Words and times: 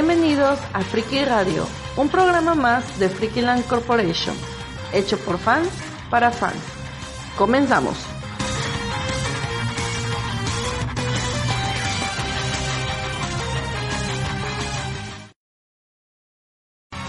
Bienvenidos 0.00 0.60
a 0.74 0.80
Freaky 0.80 1.24
Radio, 1.24 1.66
un 1.96 2.08
programa 2.08 2.54
más 2.54 3.00
de 3.00 3.08
Freakyland 3.08 3.66
Corporation, 3.66 4.36
hecho 4.92 5.18
por 5.18 5.38
fans 5.38 5.68
para 6.08 6.30
fans. 6.30 6.54
Comenzamos. 7.36 7.96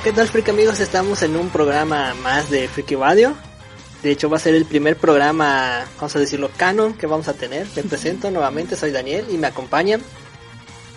¿Qué 0.04 0.12
tal, 0.12 0.28
Freak 0.28 0.50
amigos? 0.50 0.80
Estamos 0.80 1.22
en 1.22 1.36
un 1.36 1.50
programa 1.50 2.16
más 2.24 2.50
de 2.50 2.68
Freaky 2.68 2.96
Radio. 2.96 3.36
De 4.02 4.10
hecho, 4.10 4.32
va 4.32 4.38
a 4.38 4.40
ser 4.40 4.56
el 4.56 4.66
primer 4.66 4.98
programa, 4.98 5.86
vamos 5.98 6.16
a 6.16 6.20
decirlo, 6.20 6.50
canon 6.58 6.96
que 6.96 7.06
vamos 7.06 7.28
a 7.28 7.36
tener. 7.36 7.68
Me 7.76 7.84
presento 7.84 8.32
nuevamente, 8.32 8.76
soy 8.76 8.90
Daniel 8.90 9.28
y 9.30 9.38
me 9.38 9.46
acompañan. 9.46 10.02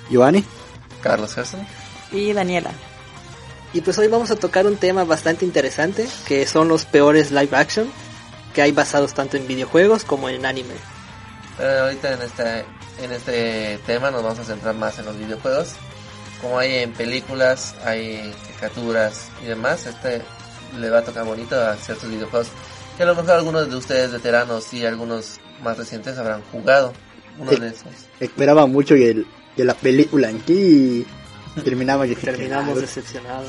Giovanni. 0.08 0.42
Carlos 1.02 1.34
Gerson. 1.34 1.66
Y 2.12 2.32
Daniela. 2.32 2.70
Y 3.72 3.80
pues 3.80 3.96
hoy 3.98 4.08
vamos 4.08 4.30
a 4.30 4.36
tocar 4.36 4.66
un 4.66 4.76
tema 4.76 5.04
bastante 5.04 5.44
interesante, 5.44 6.06
que 6.26 6.46
son 6.46 6.68
los 6.68 6.84
peores 6.84 7.30
live 7.30 7.56
action 7.56 7.90
que 8.52 8.60
hay 8.60 8.70
basados 8.72 9.14
tanto 9.14 9.38
en 9.38 9.46
videojuegos 9.46 10.04
como 10.04 10.28
en 10.28 10.44
anime. 10.44 10.74
Pero 11.56 11.84
ahorita 11.84 12.12
en 12.12 12.22
este, 12.22 12.64
en 13.02 13.12
este 13.12 13.78
tema 13.86 14.10
nos 14.10 14.22
vamos 14.22 14.38
a 14.40 14.44
centrar 14.44 14.74
más 14.74 14.98
en 14.98 15.06
los 15.06 15.16
videojuegos. 15.18 15.70
Como 16.42 16.58
hay 16.58 16.74
en 16.80 16.92
películas, 16.92 17.74
hay 17.84 18.34
caricaturas 18.60 19.28
y 19.42 19.46
demás, 19.46 19.86
este 19.86 20.20
le 20.78 20.90
va 20.90 20.98
a 20.98 21.04
tocar 21.04 21.24
bonito 21.24 21.58
a 21.58 21.76
ciertos 21.76 22.10
videojuegos 22.10 22.48
que 22.96 23.02
a 23.04 23.06
lo 23.06 23.14
mejor 23.14 23.30
algunos 23.32 23.70
de 23.70 23.76
ustedes 23.76 24.10
veteranos 24.12 24.72
y 24.74 24.84
algunos 24.84 25.38
más 25.62 25.78
recientes 25.78 26.18
habrán 26.18 26.42
jugado. 26.52 26.92
Uno 27.38 27.52
Sí. 27.52 27.56
de 27.60 27.68
esos. 27.68 27.86
Esperaba 28.20 28.66
mucho 28.66 28.94
que, 28.94 29.10
el- 29.10 29.26
que 29.56 29.64
la 29.64 29.72
película 29.74 30.28
en 30.28 30.42
sí 30.46 31.06
y 31.56 31.60
terminamos 31.60 32.08
Terminamos 32.08 32.80
decepcionados. 32.80 33.46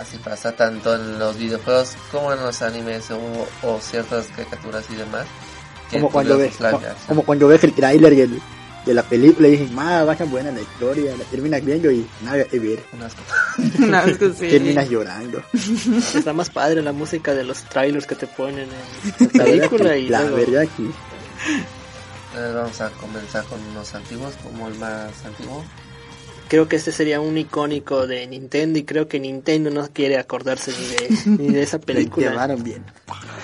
Así 0.00 0.16
pasa 0.18 0.52
tanto 0.52 0.94
en 0.94 1.18
los 1.18 1.38
videojuegos 1.38 1.92
como 2.10 2.32
en 2.32 2.40
los 2.40 2.60
animes 2.62 3.10
o, 3.10 3.18
o 3.62 3.80
ciertas 3.80 4.26
caricaturas 4.34 4.84
y 4.90 4.96
demás. 4.96 5.26
Como 5.90 6.10
cuando, 6.10 6.36
ves, 6.38 6.54
como 7.06 7.22
cuando 7.22 7.46
ves 7.48 7.62
el 7.64 7.72
tráiler 7.74 8.14
del- 8.16 8.40
de 8.84 8.92
la 8.92 9.02
película 9.02 9.48
y 9.48 9.52
dices, 9.52 9.70
más 9.70 10.04
vaya 10.04 10.26
buena 10.26 10.50
la 10.50 10.60
historia, 10.60 11.16
la 11.16 11.24
terminas 11.24 11.64
viendo 11.64 11.90
y 11.90 12.06
nada 12.22 12.44
que 12.44 12.58
ver. 12.58 12.82
Un 12.92 13.02
asco. 13.02 13.22
Sí. 14.38 14.48
Terminas 14.48 14.90
llorando. 14.90 15.42
Está 16.14 16.32
más 16.34 16.50
padre 16.50 16.82
la 16.82 16.92
música 16.92 17.32
de 17.32 17.44
los 17.44 17.62
trailers 17.64 18.06
que 18.06 18.14
te 18.16 18.26
ponen 18.26 18.68
en 19.20 19.28
la 19.38 19.44
película 19.44 19.96
y 19.96 20.08
la 20.08 20.20
luego- 20.22 20.36
verdad 20.36 20.66
que 20.76 22.52
vamos 22.54 22.80
a 22.80 22.90
comenzar 22.90 23.44
con 23.44 23.60
unos 23.70 23.94
antiguos, 23.94 24.34
como 24.42 24.68
el 24.68 24.74
más 24.74 25.12
antiguo. 25.24 25.64
Creo 26.48 26.68
que 26.68 26.76
este 26.76 26.92
sería 26.92 27.20
un 27.20 27.36
icónico 27.36 28.06
de 28.06 28.26
Nintendo 28.26 28.78
y 28.78 28.84
creo 28.84 29.08
que 29.08 29.20
Nintendo 29.20 29.70
no 29.70 29.86
quiere 29.92 30.18
acordarse 30.18 30.72
ni 30.72 31.36
de, 31.36 31.42
ni 31.42 31.52
de 31.52 31.62
esa 31.62 31.78
película. 31.80 32.30
llamaron 32.30 32.62
bien. 32.62 32.84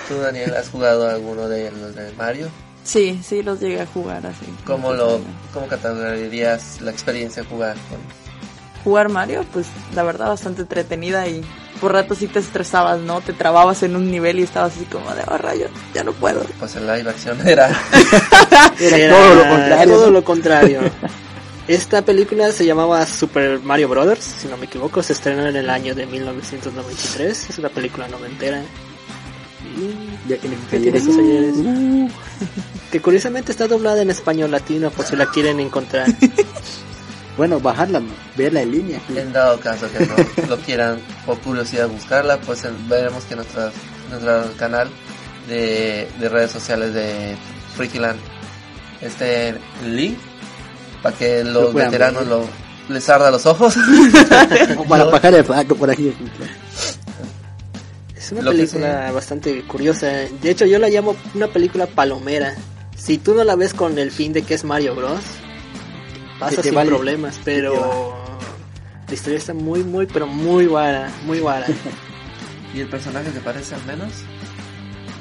¿Tú, 0.08 0.16
Daniel, 0.18 0.54
has 0.54 0.68
jugado 0.70 1.08
alguno 1.08 1.48
de 1.48 1.70
los 1.70 1.94
de 1.94 2.12
Mario? 2.12 2.48
Sí, 2.82 3.20
sí, 3.22 3.42
los 3.42 3.60
llegué 3.60 3.80
a 3.80 3.86
jugar 3.86 4.26
así. 4.26 4.46
¿Cómo, 4.64 4.92
lo, 4.92 5.20
¿Cómo 5.52 5.66
categorizarías 5.68 6.80
la 6.80 6.90
experiencia 6.90 7.42
de 7.42 7.48
jugar 7.48 7.76
con 7.88 7.98
Jugar 8.84 9.10
Mario, 9.10 9.44
pues 9.52 9.66
la 9.94 10.02
verdad 10.02 10.28
bastante 10.28 10.62
entretenida 10.62 11.28
y 11.28 11.44
por 11.80 11.92
rato 11.92 12.14
sí 12.14 12.26
te 12.28 12.38
estresabas, 12.38 12.98
¿no? 13.00 13.20
Te 13.20 13.32
trababas 13.32 13.82
en 13.82 13.94
un 13.94 14.10
nivel 14.10 14.38
y 14.38 14.42
estabas 14.42 14.74
así 14.74 14.84
como 14.86 15.14
de, 15.14 15.22
oh 15.26 15.36
rayo, 15.36 15.66
ya 15.94 16.02
no 16.02 16.12
puedo. 16.12 16.42
pues 16.58 16.76
el 16.76 16.86
live 16.86 17.10
action 17.10 17.46
era 17.46 17.68
Era 18.80 19.14
todo 19.14 19.34
lo 19.34 19.48
contrario, 19.48 19.94
todo 19.94 20.10
lo 20.10 20.24
contrario. 20.24 20.80
Esta 21.70 22.02
película 22.04 22.50
se 22.50 22.66
llamaba 22.66 23.06
Super 23.06 23.60
Mario 23.60 23.88
Brothers, 23.88 24.24
si 24.24 24.48
no 24.48 24.56
me 24.56 24.66
equivoco, 24.66 25.04
se 25.04 25.12
estrenó 25.12 25.46
en 25.46 25.54
el 25.54 25.70
año 25.70 25.94
de 25.94 26.04
1993, 26.04 27.50
es 27.50 27.58
una 27.58 27.68
película 27.68 28.08
noventera. 28.08 28.60
Ya 30.28 30.36
¿Qué 30.38 30.48
que 30.68 30.80
tiene 30.80 30.98
esos 30.98 31.16
ayeres? 31.16 31.54
Que 32.90 33.00
curiosamente 33.00 33.52
está 33.52 33.68
doblada 33.68 34.02
en 34.02 34.10
español 34.10 34.50
latino 34.50 34.90
por 34.90 35.04
si 35.06 35.14
la 35.14 35.26
quieren 35.30 35.60
encontrar. 35.60 36.08
Bueno, 37.36 37.58
bajarla, 37.58 38.02
verla 38.36 38.60
en 38.60 38.72
línea. 38.72 39.00
en 39.16 39.32
dado 39.32 39.58
caso 39.60 39.86
que 39.90 40.04
no 40.04 40.14
lo 40.48 40.58
quieran 40.58 40.98
por 41.24 41.38
curiosidad 41.38 41.88
buscarla, 41.88 42.38
pues 42.40 42.64
en- 42.64 42.86
veremos 42.88 43.24
que 43.24 43.36
nuestra, 43.36 43.70
nuestro 44.10 44.52
canal 44.58 44.90
de, 45.48 46.06
de 46.18 46.28
redes 46.28 46.50
sociales 46.50 46.92
de 46.92 47.36
Freakyland 47.76 48.18
este 49.00 49.54
link 49.86 50.18
para 51.02 51.16
que 51.16 51.44
los 51.44 51.54
Lo 51.54 51.72
veteranos 51.72 52.20
ver. 52.28 52.28
lo, 52.28 52.44
les 52.88 53.08
arda 53.08 53.30
los 53.30 53.46
ojos. 53.46 53.74
O 54.78 54.84
para 54.84 55.04
bajar 55.04 55.34
el 55.34 55.44
plato 55.44 55.74
por 55.76 55.90
aquí. 55.90 56.12
Es 58.16 58.32
una 58.32 58.42
Lo 58.42 58.50
película 58.50 59.10
bastante 59.12 59.62
curiosa. 59.64 60.06
De 60.06 60.50
hecho, 60.50 60.66
yo 60.66 60.78
la 60.78 60.88
llamo 60.88 61.16
una 61.34 61.48
película 61.48 61.86
palomera. 61.86 62.54
Si 62.96 63.18
tú 63.18 63.34
no 63.34 63.44
la 63.44 63.56
ves 63.56 63.72
con 63.74 63.98
el 63.98 64.10
fin 64.10 64.32
de 64.32 64.42
que 64.42 64.54
es 64.54 64.64
Mario 64.64 64.94
Bros, 64.94 65.20
pasa 66.38 66.62
sin 66.62 66.74
vale. 66.74 66.90
problemas, 66.90 67.40
pero 67.44 68.14
la 69.08 69.14
historia 69.14 69.38
está 69.38 69.54
muy, 69.54 69.82
muy, 69.84 70.06
pero 70.06 70.26
muy 70.26 70.66
vara, 70.66 71.10
muy 71.24 71.40
vara. 71.40 71.66
¿Y 72.74 72.80
el 72.80 72.88
personaje 72.88 73.30
te 73.30 73.40
parece 73.40 73.74
al 73.74 73.84
menos? 73.86 74.12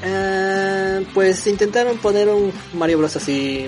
Ah, 0.03 0.99
pues 1.13 1.45
intentaron 1.47 1.97
poner 1.97 2.27
un 2.29 2.51
Mario 2.73 2.97
Bros 2.99 3.15
así 3.15 3.65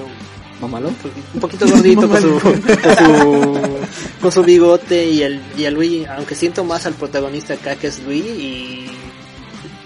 Mamalón. 0.62 0.96
un 1.34 1.40
poquito 1.40 1.68
gordito 1.68 2.08
con 2.08 2.22
su, 2.22 2.40
con 2.40 2.98
su 2.98 3.80
con 4.22 4.32
su 4.32 4.44
bigote 4.44 5.08
y 5.08 5.24
el 5.24 5.42
y 5.58 5.66
a 5.66 5.72
Luigi, 5.72 6.06
aunque 6.06 6.36
siento 6.36 6.64
más 6.64 6.86
al 6.86 6.94
protagonista 6.94 7.56
acá 7.56 7.76
que 7.76 7.88
es 7.88 8.04
Luigi 8.04 8.30
y 8.30 8.92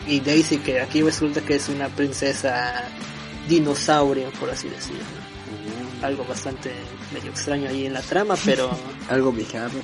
y 0.07 0.19
Daisy 0.19 0.57
que 0.57 0.81
aquí 0.81 1.01
resulta 1.01 1.41
que 1.41 1.55
es 1.55 1.69
una 1.69 1.87
princesa 1.89 2.83
dinosaurio 3.47 4.29
por 4.39 4.49
así 4.49 4.67
decirlo. 4.69 5.03
Algo 6.01 6.25
bastante 6.25 6.71
medio 7.13 7.31
extraño 7.31 7.69
ahí 7.69 7.85
en 7.85 7.93
la 7.93 8.01
trama, 8.01 8.35
pero 8.43 8.69
Algo 9.09 9.31
bizarro. 9.31 9.79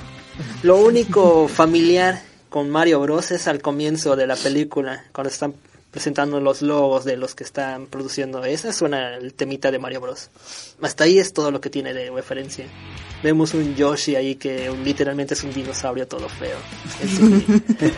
lo 0.61 0.77
único 0.77 1.47
familiar 1.47 2.21
con 2.49 2.69
Mario 2.69 2.99
Bros 2.99 3.31
es 3.31 3.47
al 3.47 3.61
comienzo 3.61 4.15
de 4.17 4.27
la 4.27 4.35
película, 4.35 5.05
cuando 5.13 5.31
están 5.31 5.53
presentando 5.91 6.39
los 6.39 6.61
logos 6.61 7.03
de 7.05 7.17
los 7.17 7.35
que 7.35 7.43
están 7.43 7.85
produciendo 7.87 8.43
esa, 8.45 8.71
suena 8.73 9.15
el 9.17 9.33
temita 9.33 9.69
de 9.71 9.77
Mario 9.79 10.01
Bros. 10.01 10.29
Hasta 10.81 11.03
ahí 11.03 11.19
es 11.19 11.33
todo 11.33 11.51
lo 11.51 11.59
que 11.61 11.69
tiene 11.69 11.93
de 11.93 12.09
referencia. 12.09 12.65
Vemos 13.21 13.53
un 13.53 13.75
Yoshi 13.75 14.15
ahí 14.15 14.35
que 14.35 14.71
literalmente 14.83 15.33
es 15.33 15.43
un 15.43 15.53
dinosaurio 15.53 16.07
todo 16.07 16.27
feo. 16.29 16.57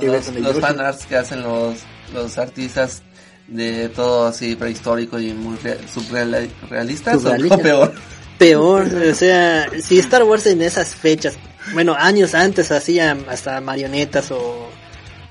Los, 0.00 0.28
los 0.32 0.60
fanarts 0.60 1.04
que 1.06 1.16
hacen 1.16 1.42
los, 1.42 1.78
los 2.12 2.38
artistas 2.38 3.02
de 3.48 3.88
todo 3.88 4.26
así 4.28 4.54
prehistórico 4.54 5.18
y 5.18 5.32
muy 5.32 5.56
re- 5.58 5.80
surrealistas 5.92 7.24
o 7.24 7.58
peor. 7.62 7.92
peor, 8.38 8.84
o 9.10 9.14
sea, 9.14 9.66
si 9.82 9.98
Star 9.98 10.22
Wars 10.22 10.46
en 10.46 10.62
esas 10.62 10.94
fechas, 10.94 11.34
bueno, 11.72 11.96
años 11.98 12.34
antes 12.34 12.70
hacían 12.70 13.24
hasta 13.28 13.60
marionetas 13.60 14.30
o, 14.30 14.68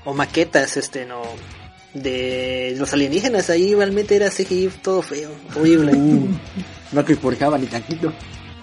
o 0.04 0.14
maquetas, 0.14 0.76
este, 0.76 1.06
no, 1.06 1.22
de 1.94 2.74
los 2.78 2.92
alienígenas, 2.92 3.50
ahí 3.50 3.74
realmente 3.74 4.16
era 4.16 4.30
CGI 4.30 4.68
todo 4.82 5.02
feo, 5.02 5.30
horrible. 5.56 5.92
Uh, 5.92 6.28
no 6.92 7.04
que 7.04 7.16
forjaba 7.16 7.58
ni 7.58 7.66
tantito. 7.66 8.12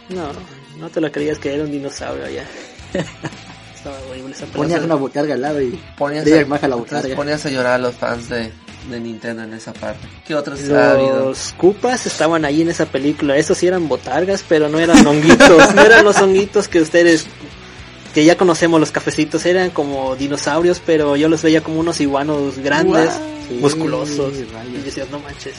No, 0.10 0.30
no 0.80 0.90
te 0.90 1.02
lo 1.02 1.12
creías 1.12 1.40
que 1.40 1.54
era 1.54 1.64
un 1.64 1.72
dinosaurio 1.72 2.30
ya. 2.30 2.46
Estaba 3.76 3.98
horrible 4.10 4.34
esa 4.36 4.46
Ponías 4.46 4.84
una 4.84 4.96
botarga 4.96 5.34
al 5.34 5.42
lado 5.42 5.62
y 5.62 5.80
Ponías 5.98 6.28
a, 6.32 6.46
más 6.46 6.64
a 6.64 6.68
la 6.68 6.76
botarga. 6.76 7.16
ponías 7.16 7.44
a 7.46 7.50
llorar 7.50 7.74
a 7.74 7.78
los 7.80 7.96
fans 7.96 8.30
de, 8.30 8.52
de 8.90 9.00
Nintendo 9.00 9.44
en 9.44 9.54
esa 9.54 9.74
parte. 9.74 10.08
¿Qué 10.28 10.36
otros 10.36 10.70
ha 10.70 10.92
habido? 10.92 11.26
Los 11.30 11.54
Koopas 11.58 12.06
estaban 12.06 12.46
ahí 12.46 12.62
en 12.62 12.70
esa 12.70 12.86
película, 12.86 13.38
esos 13.38 13.58
sí 13.58 13.68
eran 13.68 13.88
botargas, 13.88 14.44
pero 14.48 14.70
no 14.70 14.80
eran 14.80 15.06
honguitos, 15.06 15.74
no 15.74 15.82
eran 15.82 16.04
los 16.06 16.18
honguitos 16.18 16.68
que 16.68 16.82
ustedes, 16.82 17.26
que 18.14 18.26
ya 18.26 18.38
conocemos 18.38 18.80
los 18.80 18.92
cafecitos, 18.92 19.46
eran 19.46 19.70
como 19.70 20.16
dinosaurios, 20.16 20.82
pero 20.86 21.16
yo 21.16 21.30
los 21.30 21.42
veía 21.44 21.62
como 21.62 21.80
unos 21.80 22.02
iguanos 22.02 22.58
grandes, 22.60 23.12
Sí, 23.48 23.56
musculosos, 23.62 24.34
rayos. 24.52 24.74
y 24.74 24.78
decías, 24.84 25.10
no 25.10 25.20
manches. 25.20 25.56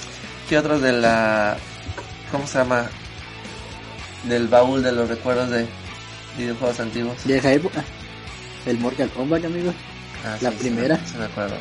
¿Qué 0.48 0.58
otros 0.58 0.80
de 0.82 0.92
la... 0.92 1.56
¿Cómo 2.30 2.46
se 2.46 2.58
llama? 2.58 2.86
Del 4.28 4.48
baúl 4.48 4.82
de 4.82 4.92
los 4.92 5.08
recuerdos 5.08 5.50
de 5.50 5.66
videojuegos 6.38 6.80
antiguos. 6.80 7.16
De 7.24 7.38
esa 7.38 7.52
época. 7.52 7.82
El 8.66 8.78
Mortal 8.78 9.08
Kombat, 9.10 9.44
amigos. 9.44 9.74
Ah, 10.24 10.36
La 10.40 10.50
sí, 10.50 10.56
primera. 10.60 10.96
Sí, 11.04 11.14
me 11.18 11.24
acuerdo. 11.24 11.56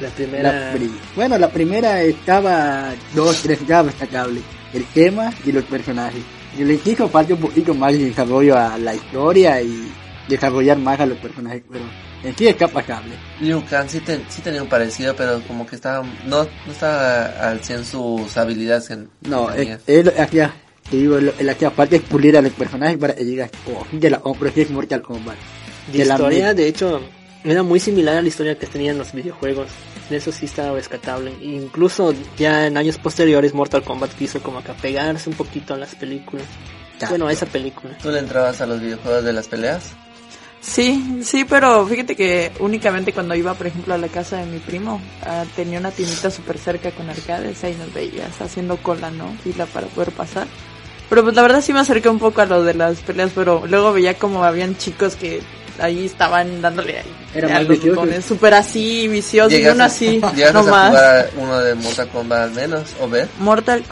La 0.00 0.08
primera... 0.10 0.52
La 0.52 0.72
pri- 0.72 0.90
bueno, 1.14 1.38
la 1.38 1.50
primera 1.50 2.02
estaba 2.02 2.92
dos, 3.14 3.42
tres 3.42 3.58
ya 3.66 3.82
destacable. 3.82 4.40
El 4.72 4.84
tema 4.86 5.32
y 5.44 5.52
los 5.52 5.64
personajes. 5.64 6.22
Y 6.58 6.64
le 6.64 6.78
quiso 6.78 7.08
falta 7.08 7.34
un 7.34 7.40
poquito 7.40 7.74
más 7.74 7.92
de 7.92 8.06
desarrollo 8.06 8.56
a 8.56 8.78
la 8.78 8.94
historia 8.94 9.60
y 9.60 9.92
desarrollar 10.28 10.78
más 10.78 10.98
a 11.00 11.06
los 11.06 11.18
personajes, 11.18 11.62
pero 11.70 11.84
en 12.24 12.36
sí 12.36 12.48
está 12.48 12.68
pasable. 12.68 13.12
Liu 13.40 13.62
Kang 13.68 13.88
sí, 13.88 14.00
te- 14.00 14.20
sí 14.28 14.42
tenía 14.42 14.62
un 14.62 14.68
parecido, 14.68 15.14
pero 15.14 15.40
como 15.46 15.66
que 15.66 15.76
estaba... 15.76 16.04
No, 16.26 16.44
no 16.44 16.72
estaba 16.72 17.26
al 17.50 17.62
100 17.62 17.84
sus 17.84 18.36
habilidades. 18.36 18.90
En, 18.90 19.08
No, 19.22 19.50
él, 19.52 19.78
él 19.86 20.12
hacía 20.18 20.52
Te 20.90 20.96
digo, 20.96 21.18
la 21.20 21.54
que 21.54 21.66
aparte 21.66 21.96
es 21.96 22.02
pulir 22.02 22.36
a 22.36 22.42
los 22.42 22.52
personajes 22.52 22.96
para 22.98 23.14
que 23.14 23.24
digas, 23.24 23.50
oh, 23.74 23.84
de 23.92 24.10
la 24.10 24.20
compro, 24.20 24.52
que 24.52 24.62
es 24.62 24.70
Mortal 24.70 25.02
Kombat. 25.02 25.36
De 25.92 26.04
la 26.04 26.14
historia, 26.14 26.54
de 26.54 26.66
hecho, 26.68 27.00
era 27.44 27.62
muy 27.62 27.78
similar 27.80 28.16
a 28.16 28.22
la 28.22 28.28
historia 28.28 28.58
que 28.58 28.66
tenían 28.66 28.98
los 28.98 29.12
videojuegos. 29.12 29.68
De 30.10 30.16
eso 30.18 30.30
sí 30.32 30.46
estaba 30.46 30.72
rescatable. 30.76 31.32
Incluso 31.42 32.14
ya 32.38 32.66
en 32.68 32.76
años 32.76 32.98
posteriores 32.98 33.54
Mortal 33.54 33.82
Kombat 33.82 34.12
quiso 34.14 34.40
como 34.40 34.62
que 34.62 34.70
apegarse 34.70 35.28
un 35.28 35.34
poquito 35.36 35.74
a 35.74 35.76
las 35.76 35.94
películas. 35.96 36.46
Ya. 37.00 37.08
Bueno, 37.08 37.26
a 37.26 37.32
esa 37.32 37.46
película. 37.46 37.96
¿Tú 37.98 38.10
le 38.10 38.20
entrabas 38.20 38.60
a 38.60 38.66
los 38.66 38.80
videojuegos 38.80 39.24
de 39.24 39.32
las 39.32 39.48
peleas? 39.48 39.90
Sí, 40.66 41.20
sí, 41.22 41.44
pero 41.48 41.86
fíjate 41.86 42.16
que 42.16 42.50
únicamente 42.58 43.12
cuando 43.12 43.34
iba, 43.34 43.54
por 43.54 43.68
ejemplo, 43.68 43.94
a 43.94 43.98
la 43.98 44.08
casa 44.08 44.38
de 44.38 44.46
mi 44.46 44.58
primo, 44.58 45.00
ah, 45.22 45.44
tenía 45.54 45.78
una 45.78 45.92
tiendita 45.92 46.30
súper 46.30 46.58
cerca 46.58 46.90
con 46.90 47.08
arcades, 47.08 47.62
ahí 47.62 47.76
nos 47.78 47.94
veías 47.94 48.40
haciendo 48.40 48.76
cola, 48.78 49.10
¿no? 49.10 49.32
Fila 49.44 49.66
para 49.66 49.86
poder 49.86 50.10
pasar. 50.10 50.46
Pero 51.08 51.22
pues 51.22 51.36
la 51.36 51.42
verdad 51.42 51.60
sí 51.60 51.72
me 51.72 51.78
acerqué 51.78 52.08
un 52.08 52.18
poco 52.18 52.40
a 52.40 52.46
lo 52.46 52.64
de 52.64 52.74
las 52.74 52.98
peleas, 52.98 53.30
pero 53.34 53.64
luego 53.66 53.92
veía 53.92 54.14
como 54.14 54.42
habían 54.42 54.76
chicos 54.76 55.14
que 55.14 55.40
ahí 55.78 56.06
estaban 56.06 56.60
dándole 56.60 56.98
ahí 56.98 57.16
Era 57.34 57.58
a 57.58 57.60
más 57.60 58.24
súper 58.24 58.54
así, 58.54 59.06
vicioso, 59.08 59.56
y 59.56 59.66
uno 59.66 59.84
así, 59.84 60.20
llegaste 60.34 60.58
a 60.58 60.62
jugar 60.62 61.30
uno 61.36 61.58
de 61.60 61.74
Mortal 61.76 62.08
Kombat 62.08 62.42
al 62.42 62.50
menos, 62.52 62.82
o 63.00 63.08
ver? 63.08 63.28
Mortal 63.38 63.84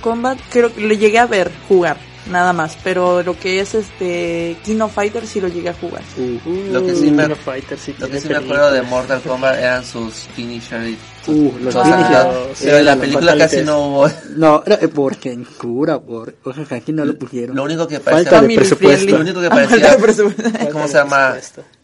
Kombat 0.00 0.38
creo 0.50 0.74
que 0.74 0.80
lo 0.80 0.94
llegué 0.94 1.18
a 1.18 1.26
ver 1.26 1.52
jugar, 1.68 1.98
nada 2.30 2.52
más, 2.52 2.76
pero 2.82 3.22
lo 3.22 3.38
que 3.38 3.60
es 3.60 3.74
este 3.74 4.56
King 4.64 4.80
of 4.80 4.92
Fighters 4.94 5.28
sí 5.28 5.40
lo 5.40 5.48
llegué 5.48 5.68
a 5.70 5.74
jugar. 5.74 6.02
Uh, 6.16 6.72
Lo 6.72 6.84
que 6.84 6.94
sí 6.94 7.10
me- 7.10 7.34
Fighters 7.34 7.80
sí 7.80 7.94
Lo 7.98 8.08
que 8.08 8.20
sí 8.20 8.28
me 8.28 8.36
acuerdo 8.36 8.72
de. 8.72 8.82
Mortal 8.82 9.20
Kombat 9.22 9.58
eran 9.58 9.84
sus 9.84 10.14
finishers 10.34 10.88
y 11.26 11.30
uh, 11.30 11.52
los 11.60 11.74
Ah, 11.76 11.80
habilidades. 11.82 12.58
sí, 12.58 12.64
Pero 12.66 12.78
en 12.78 12.84
la 12.84 12.96
película 12.96 13.32
casi 13.36 13.56
fatalities. 13.56 13.66
no 13.66 13.86
hubo. 13.86 14.10
No, 14.36 14.62
era 14.66 14.78
porque 14.94 15.38
cura, 15.58 15.98
por 16.00 16.34
cosas 16.34 16.68
que 16.68 16.74
aquí 16.76 16.92
no 16.92 17.04
lo 17.04 17.16
pusieron. 17.18 17.56
Lo 17.56 17.64
único 17.64 17.86
que 17.88 18.00
Falta 18.00 18.10
parecía, 18.10 18.30
de 18.32 18.36
Family 18.38 18.56
presupuesto. 18.56 19.10
lo 19.12 19.20
único 19.20 19.40
que 19.40 19.48
falta 19.48 19.96
parecía. 19.98 20.30
Falta 20.30 20.68
¿cómo 20.72 20.86
se 20.88 20.94
llama? 20.94 21.34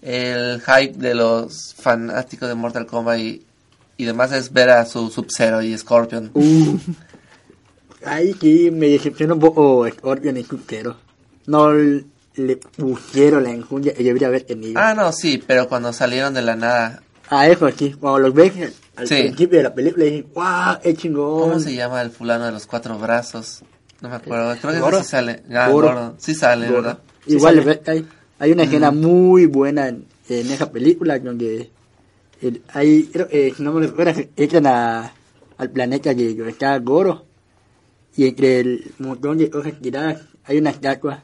El 0.02 0.60
hype 0.60 0.94
de 0.98 1.14
los 1.14 1.74
fanáticos 1.78 2.48
de 2.48 2.54
Mortal 2.54 2.86
Kombat 2.86 3.18
y, 3.18 3.42
y 3.96 4.04
demás 4.04 4.32
es 4.32 4.52
ver 4.52 4.70
a 4.70 4.84
su 4.86 5.10
Sub-Zero 5.10 5.62
y 5.62 5.76
Scorpion. 5.78 6.30
Uh, 6.34 6.76
ahí 8.04 8.34
sí 8.40 8.70
me 8.70 8.88
decepcionó 8.88 9.34
un 9.34 9.40
poco 9.40 9.88
Scorpion 9.88 10.36
y 10.36 10.44
Sub-Zero. 10.44 10.96
No 11.46 11.72
le 11.72 12.56
pusieron 12.76 13.44
la 13.44 13.50
enjundia 13.50 13.92
que 13.94 14.02
debería 14.04 14.28
haber 14.28 14.42
tenido. 14.42 14.80
Ah, 14.80 14.94
no, 14.94 15.12
sí, 15.12 15.42
pero 15.46 15.68
cuando 15.68 15.92
salieron 15.92 16.34
de 16.34 16.42
la 16.42 16.56
nada, 16.56 17.02
A 17.28 17.48
eso 17.48 17.68
sí, 17.70 17.92
cuando 17.98 18.18
los 18.20 18.34
ves 18.34 18.52
al 18.96 19.06
Sí. 19.08 19.14
principio 19.22 19.56
de 19.58 19.62
la 19.64 19.74
película, 19.74 20.04
dicen, 20.04 20.26
¡guau! 20.34 20.78
¡Es 20.82 20.96
chingón! 20.98 21.40
¿cómo 21.40 21.60
se 21.60 21.74
llama 21.74 22.02
el 22.02 22.10
fulano 22.10 22.44
de 22.46 22.52
los 22.52 22.66
cuatro 22.66 22.98
brazos? 22.98 23.62
No 24.02 24.08
me 24.08 24.16
acuerdo, 24.16 24.54
creo 24.60 24.72
que 24.74 24.80
Goro. 24.80 24.98
sí 24.98 25.04
sale. 25.08 25.42
Ah, 25.54 25.68
Goro. 25.70 25.88
Goro. 25.88 26.14
Sí 26.18 26.34
sale, 26.34 26.66
Gordo. 26.66 26.82
¿verdad? 26.82 26.98
Igual 27.26 27.56
sale. 27.64 27.80
hay, 27.86 28.06
hay 28.38 28.52
una 28.52 28.64
escena 28.64 28.90
muy 28.90 29.46
buena 29.46 29.88
en, 29.88 30.04
en 30.28 30.50
esa 30.50 30.70
película 30.72 31.18
donde 31.18 31.70
el, 32.42 32.62
hay, 32.72 33.04
creo, 33.04 33.28
eh, 33.30 33.52
si 33.56 33.62
no 33.62 33.72
me 33.72 33.86
recuerdo, 33.86 34.20
entran 34.36 34.66
a, 34.66 35.12
al 35.58 35.70
planeta 35.70 36.14
que 36.14 36.34
donde 36.34 36.50
está 36.50 36.76
Goro 36.80 37.24
y 38.16 38.26
entre 38.26 38.60
el 38.60 38.92
montón 38.98 39.38
de 39.38 39.50
cosas 39.50 39.72
tiradas 39.80 40.20
hay 40.44 40.58
una 40.58 40.70
estatua 40.70 41.22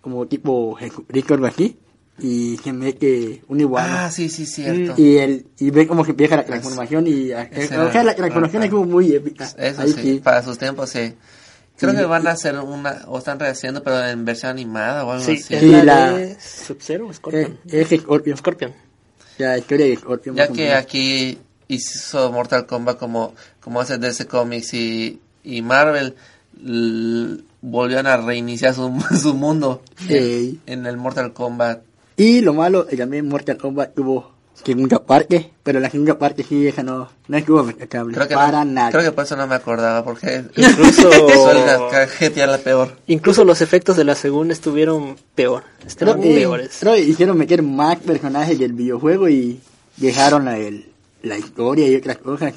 como 0.00 0.26
tipo 0.26 0.74
Jesucristo 0.74 1.34
o 1.34 1.36
algo 1.36 1.46
así 1.46 1.76
y 2.18 2.56
se 2.62 2.72
mete 2.72 3.42
un 3.48 3.60
iguana 3.60 4.06
Ah, 4.06 4.10
sí, 4.10 4.28
sí, 4.28 4.46
cierto. 4.46 4.94
y 5.00 5.18
el 5.18 5.46
y 5.58 5.70
ve 5.70 5.86
como 5.86 6.02
que 6.04 6.12
empieza 6.12 6.36
la 6.36 6.44
transformación 6.44 7.06
y 7.06 7.30
eh, 7.32 7.48
Ese 7.52 7.78
o 7.78 7.90
sea, 7.92 8.02
la 8.04 8.14
transformación 8.14 8.62
es 8.62 8.70
como 8.70 8.84
muy 8.86 9.12
épica 9.14 9.44
Eso 9.58 9.82
Ahí 9.82 9.92
sí, 9.92 10.20
para 10.22 10.42
sus 10.42 10.56
tiempos 10.58 10.90
sí. 10.90 11.14
Creo 11.78 11.94
que 11.94 12.04
van 12.06 12.26
a 12.26 12.30
hacer 12.30 12.58
una, 12.58 13.02
o 13.06 13.18
están 13.18 13.38
rehaciendo, 13.38 13.82
pero 13.82 14.02
en 14.06 14.24
versión 14.24 14.52
animada 14.52 15.04
o 15.04 15.10
algo 15.12 15.22
Sí, 15.24 15.32
así. 15.32 15.54
es 15.54 15.60
Sí, 15.60 15.70
la, 15.84 16.12
de 16.12 16.40
Sub-Zero 16.40 17.06
o 17.06 17.10
Eh, 17.10 17.14
Scorpion. 17.14 17.58
es 17.68 17.88
Scorpion 18.00 18.36
Scorpion. 18.38 18.72
la 19.36 19.58
historia 19.58 19.84
de 19.86 19.96
Scorpion 19.96 20.36
Ya 20.36 20.48
que 20.48 20.72
aquí 20.72 21.38
hizo 21.68 22.32
Mortal 22.32 22.64
Kombat 22.64 22.96
como, 22.98 23.34
como 23.60 23.82
hace 23.82 23.98
DC 23.98 24.26
Comics 24.26 24.72
y, 24.72 25.20
y 25.46 25.62
Marvel, 25.62 26.14
volvieron 27.62 28.06
a 28.06 28.16
reiniciar 28.18 28.74
su, 28.74 28.92
su 29.20 29.34
mundo 29.34 29.82
Ey. 30.08 30.60
en 30.66 30.86
el 30.86 30.96
Mortal 30.96 31.32
Kombat. 31.32 31.82
Y 32.16 32.40
lo 32.40 32.54
malo, 32.54 32.86
eh, 32.90 32.96
también 32.96 33.28
Mortal 33.28 33.56
Kombat 33.58 33.94
tuvo 33.94 34.34
segunda 34.64 35.04
parte, 35.04 35.50
pero 35.62 35.80
la 35.80 35.90
segunda 35.90 36.18
parte 36.18 36.42
sí, 36.42 36.66
esa 36.66 36.82
no, 36.82 37.08
no 37.28 37.36
estuvo 37.36 37.62
destacable. 37.62 38.14
Creo 38.14 38.26
que, 38.26 38.34
para 38.34 38.64
no, 38.64 38.72
nada. 38.72 38.90
creo 38.90 39.02
que 39.02 39.12
por 39.12 39.24
eso 39.24 39.36
no 39.36 39.46
me 39.46 39.54
acordaba, 39.54 40.02
porque 40.02 40.44
Incluso, 40.56 41.10
suele 41.28 42.46
la 42.46 42.58
peor. 42.58 42.96
incluso 43.06 43.44
los 43.44 43.60
efectos 43.60 43.96
de 43.98 44.04
la 44.04 44.14
segunda 44.14 44.54
estuvieron 44.54 45.16
peor. 45.34 45.62
Creo 45.78 45.86
Estaban 45.88 46.20
que- 46.22 46.34
peores. 46.34 46.76
creo 46.80 46.94
que 46.94 47.02
hicieron 47.02 47.36
meter 47.36 47.62
más 47.62 47.98
personajes 47.98 48.58
del 48.58 48.72
videojuego 48.72 49.28
y 49.28 49.60
dejaron 49.98 50.46
la, 50.46 50.56
el- 50.56 50.86
la 51.22 51.36
historia 51.36 51.86
y 51.88 51.96
otras 51.96 52.16
cosas 52.18 52.54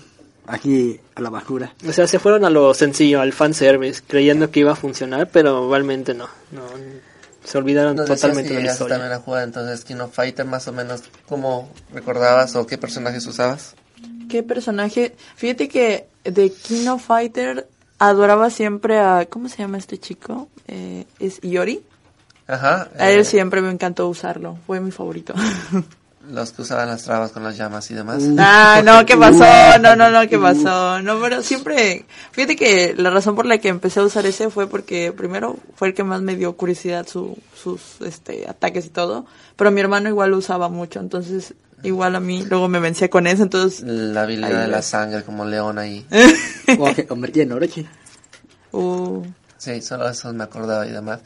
aquí 0.49 0.99
a 1.15 1.21
la 1.21 1.29
basura. 1.29 1.73
O 1.87 1.93
sea, 1.93 2.07
se 2.07 2.19
fueron 2.19 2.43
a 2.43 2.49
lo 2.49 2.73
sencillo, 2.73 3.21
al 3.21 3.33
fanservice, 3.33 4.01
creyendo 4.05 4.51
que 4.51 4.61
iba 4.61 4.73
a 4.73 4.75
funcionar, 4.75 5.29
pero 5.31 5.69
realmente 5.69 6.13
no. 6.13 6.27
no 6.51 6.63
se 7.43 7.57
olvidaron 7.57 7.95
totalmente 7.95 8.53
de 8.53 8.63
la 8.63 8.71
historia. 8.71 8.97
también 8.97 9.13
a 9.13 9.21
jugar 9.21 9.43
entonces 9.43 9.83
King 9.85 10.01
of 10.01 10.13
Fighter, 10.13 10.45
más 10.45 10.67
o 10.67 10.73
menos, 10.73 11.03
¿cómo 11.27 11.69
recordabas 11.93 12.55
o 12.55 12.67
qué 12.67 12.77
personajes 12.77 13.25
usabas? 13.25 13.75
¿Qué 14.29 14.43
personaje? 14.43 15.15
Fíjate 15.35 15.67
que 15.67 16.07
de 16.23 16.51
King 16.51 16.87
of 16.87 17.03
Fighter 17.03 17.67
adoraba 17.97 18.49
siempre 18.49 18.99
a... 18.99 19.25
¿Cómo 19.27 19.49
se 19.49 19.57
llama 19.57 19.77
este 19.77 19.97
chico? 19.97 20.47
Eh, 20.67 21.05
es 21.19 21.39
Iori. 21.43 21.83
Ajá. 22.47 22.89
A 22.99 23.09
eh, 23.09 23.15
él 23.15 23.25
siempre 23.25 23.61
me 23.61 23.71
encantó 23.71 24.07
usarlo. 24.07 24.57
Fue 24.67 24.79
mi 24.79 24.91
favorito. 24.91 25.33
Los 26.29 26.51
que 26.51 26.61
usaban 26.61 26.87
las 26.87 27.03
trabas 27.03 27.31
con 27.31 27.43
las 27.43 27.57
llamas 27.57 27.89
y 27.89 27.95
demás. 27.95 28.23
ah, 28.37 28.81
no, 28.83 29.05
¿qué 29.05 29.17
pasó? 29.17 29.79
No, 29.79 29.95
no, 29.95 30.11
no, 30.11 30.27
¿qué 30.27 30.37
pasó? 30.37 31.01
No, 31.01 31.19
pero 31.19 31.41
siempre... 31.41 32.05
Fíjate 32.31 32.55
que 32.55 32.93
la 32.95 33.09
razón 33.09 33.35
por 33.35 33.45
la 33.45 33.57
que 33.57 33.69
empecé 33.69 33.99
a 33.99 34.03
usar 34.03 34.25
ese 34.25 34.49
fue 34.49 34.67
porque 34.67 35.11
primero 35.11 35.57
fue 35.75 35.89
el 35.89 35.93
que 35.93 36.03
más 36.03 36.21
me 36.21 36.35
dio 36.35 36.55
curiosidad 36.55 37.07
su, 37.07 37.37
sus 37.55 38.01
este, 38.01 38.47
ataques 38.47 38.85
y 38.85 38.89
todo. 38.89 39.25
Pero 39.55 39.71
mi 39.71 39.81
hermano 39.81 40.09
igual 40.09 40.31
lo 40.31 40.37
usaba 40.37 40.69
mucho, 40.69 40.99
entonces 40.99 41.55
igual 41.81 42.15
a 42.15 42.19
mí 42.19 42.45
luego 42.45 42.67
me 42.67 42.79
vencía 42.79 43.09
con 43.09 43.25
eso, 43.25 43.43
entonces... 43.43 43.81
La 43.81 44.21
habilidad 44.21 44.51
Ahí 44.51 44.65
de 44.65 44.67
la 44.67 44.81
sangre 44.81 45.23
como 45.23 45.45
león 45.45 45.79
ahí. 45.79 46.05
O 46.77 46.93
se 46.93 47.07
convertía 47.07 47.43
en 47.43 47.51
Orochi. 47.51 47.87
Uh, 48.71 49.23
Sí, 49.59 49.81
solo 49.81 50.09
eso 50.09 50.31
me 50.33 50.45
acordaba 50.45 50.87
y 50.87 50.91
demás. 50.91 51.19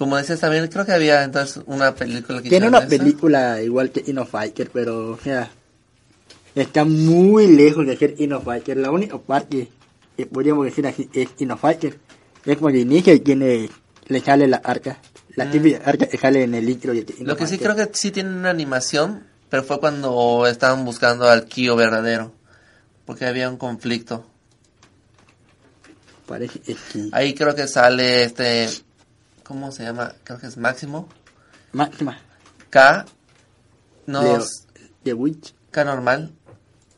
Como 0.00 0.16
decías 0.16 0.40
también, 0.40 0.66
creo 0.68 0.86
que 0.86 0.92
había 0.92 1.24
entonces 1.24 1.62
una 1.66 1.94
película 1.94 2.40
que 2.40 2.48
Tiene 2.48 2.68
una 2.68 2.86
película 2.86 3.60
igual 3.60 3.90
que 3.90 4.02
Ino 4.06 4.24
Fighter, 4.24 4.70
pero 4.72 5.18
sea, 5.22 5.50
está 6.54 6.86
muy 6.86 7.48
lejos 7.48 7.86
de 7.86 7.98
ser 7.98 8.14
Ino 8.16 8.40
Fighter. 8.40 8.78
La 8.78 8.90
única 8.90 9.18
parte 9.18 9.68
que 10.16 10.24
podríamos 10.24 10.64
decir 10.64 10.86
así 10.86 11.10
es 11.12 11.28
Ino 11.40 11.58
Fighter. 11.58 11.98
Es 12.46 12.56
como 12.56 12.72
de 12.72 12.78
inicio 12.78 13.12
y 13.12 13.20
tiene, 13.20 13.68
le 14.06 14.20
sale 14.20 14.48
la 14.48 14.56
arca. 14.64 15.02
La 15.36 15.50
típica 15.50 15.82
arca 15.84 16.06
que 16.06 16.16
sale 16.16 16.44
en 16.44 16.54
el 16.54 16.66
intro 16.66 16.94
de 16.94 17.04
Ino. 17.18 17.28
Lo 17.28 17.36
que 17.36 17.46
sí 17.46 17.58
creo 17.58 17.76
que 17.76 17.90
sí 17.92 18.10
tiene 18.10 18.30
una 18.30 18.48
animación, 18.48 19.26
pero 19.50 19.64
fue 19.64 19.80
cuando 19.80 20.46
estaban 20.46 20.82
buscando 20.86 21.28
al 21.28 21.44
Kyo 21.44 21.76
verdadero. 21.76 22.32
Porque 23.04 23.26
había 23.26 23.50
un 23.50 23.58
conflicto. 23.58 24.24
Parece 26.24 26.58
que. 26.60 26.74
Ahí 27.12 27.34
creo 27.34 27.54
que 27.54 27.68
sale 27.68 28.24
este... 28.24 28.66
¿Cómo 29.50 29.72
se 29.72 29.82
llama? 29.82 30.12
Creo 30.22 30.38
que 30.38 30.46
es 30.46 30.56
Máximo. 30.56 31.08
Máxima. 31.72 32.20
K. 32.70 33.04
No, 34.06 34.22
Leo. 34.22 34.44
The 35.02 35.12
Witch. 35.12 35.52
K 35.72 35.82
normal. 35.84 36.32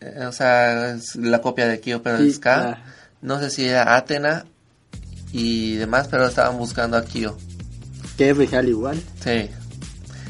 Eh, 0.00 0.26
o 0.26 0.32
sea, 0.32 0.90
es 0.90 1.16
la 1.16 1.40
copia 1.40 1.66
de 1.66 1.80
Kyo, 1.80 2.02
pero 2.02 2.18
Sí, 2.18 2.28
es 2.28 2.38
K. 2.38 2.54
ah. 2.73 2.85
No 3.23 3.38
sé 3.40 3.49
si 3.49 3.64
era 3.64 3.97
Atena 3.97 4.44
y 5.32 5.76
demás, 5.76 6.09
pero 6.11 6.26
estaban 6.26 6.59
buscando 6.59 6.99
a 6.99 7.04
Kyo. 7.06 7.38
Que 8.18 8.28
es 8.28 8.50
sale 8.50 8.68
igual. 8.68 9.02
Sí. 9.25 9.49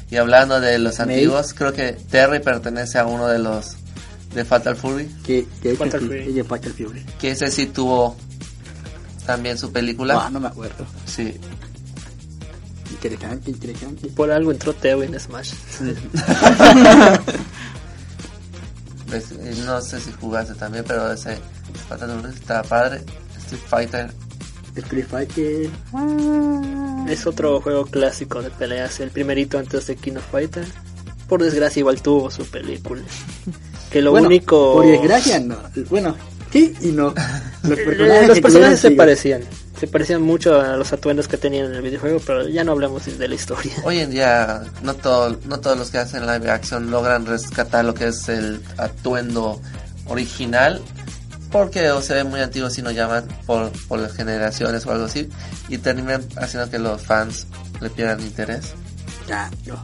Y 0.09 0.17
hablando 0.17 0.61
de 0.61 0.79
los 0.79 1.01
antiguos, 1.01 1.53
creo 1.55 1.73
que 1.73 1.91
Terry 2.09 2.39
pertenece 2.39 3.01
a 3.01 3.07
uno 3.07 3.27
de 3.27 3.41
los 3.41 3.79
de 4.33 4.45
Fatal 4.45 4.77
Fury, 4.77 5.09
Que, 5.25 5.45
que 5.61 5.73
es 5.73 5.79
Fatal 5.79 6.01
Fury. 6.03 6.41
Fatal 6.45 6.73
Fury. 6.73 7.05
que 7.21 7.33
ese 7.33 7.51
sí 7.51 7.67
tuvo 7.67 8.17
también 9.27 9.59
su 9.59 9.73
película. 9.73 10.27
Ah, 10.27 10.31
no 10.31 10.39
me 10.39 10.47
acuerdo. 10.47 10.87
Sí. 11.05 11.37
Interesante, 13.03 13.51
interesante. 13.51 14.09
Por 14.09 14.31
algo 14.31 14.53
entró 14.53 14.73
Teo 14.75 15.03
en 15.03 15.19
Smash. 15.19 15.53
Pues, 19.09 19.31
eh, 19.33 19.55
no 19.67 19.79
sé 19.83 20.01
si 20.01 20.11
jugaste 20.13 20.55
también, 20.55 20.87
pero 20.89 21.13
ese 21.13 21.37
está 22.35 22.63
padre. 22.63 23.03
Street 23.37 23.63
Fighter. 23.67 24.11
Street 24.75 25.07
Fighter. 25.07 25.69
Es 27.11 27.27
otro 27.27 27.61
juego 27.61 27.85
clásico 27.85 28.41
de 28.41 28.49
peleas, 28.49 29.01
el 29.01 29.11
primerito 29.11 29.59
antes 29.59 29.87
de 29.87 29.97
King 29.97 30.17
of 30.17 30.25
Fighter. 30.31 30.65
Por 31.29 31.43
desgracia 31.43 31.81
igual 31.81 32.01
tuvo 32.01 32.31
su 32.31 32.47
película. 32.47 33.03
Que 33.91 34.01
lo 34.01 34.13
bueno, 34.13 34.29
único... 34.29 34.73
Por 34.73 34.87
desgracia, 34.87 35.39
no. 35.41 35.59
Bueno, 35.91 36.17
sí 36.51 36.75
y 36.81 36.87
no. 36.93 37.13
Los 37.65 37.79
personajes, 37.85 38.29
Los 38.29 38.37
que 38.37 38.43
personajes 38.43 38.81
se 38.81 38.91
parecían. 38.93 39.43
Se 39.83 39.89
parecían 39.89 40.23
mucho 40.23 40.61
a 40.61 40.77
los 40.77 40.93
atuendos 40.93 41.27
que 41.27 41.37
tenían 41.37 41.67
en 41.67 41.75
el 41.75 41.83
videojuego, 41.83 42.21
pero 42.25 42.47
ya 42.49 42.63
no 42.63 42.71
hablamos 42.71 43.05
de 43.19 43.27
la 43.27 43.35
historia. 43.35 43.73
Hoy 43.83 43.99
en 43.99 44.11
día 44.13 44.63
no, 44.81 44.95
todo, 44.95 45.37
no 45.47 45.59
todos 45.59 45.77
los 45.77 45.91
que 45.91 45.99
hacen 45.99 46.25
live 46.25 46.49
action 46.49 46.89
logran 46.93 47.27
rescatar 47.27 47.85
lo 47.85 47.93
que 47.93 48.07
es 48.07 48.29
el 48.29 48.63
atuendo 48.79 49.61
original 50.07 50.81
porque 51.51 51.91
o 51.91 52.01
se 52.01 52.15
ve 52.15 52.23
muy 52.23 52.39
antiguo 52.41 52.71
si 52.71 52.81
no 52.81 52.93
llaman 52.93 53.27
por, 53.45 53.73
por 53.89 53.99
las 53.99 54.13
generaciones 54.13 54.87
o 54.87 54.93
algo 54.93 55.07
así 55.07 55.29
y 55.69 55.79
terminan 55.79 56.23
haciendo 56.37 56.71
que 56.71 56.79
los 56.79 57.03
fans 57.03 57.49
le 57.81 57.91
pierdan 57.91 58.21
interés. 58.21 58.75
No. 59.67 59.83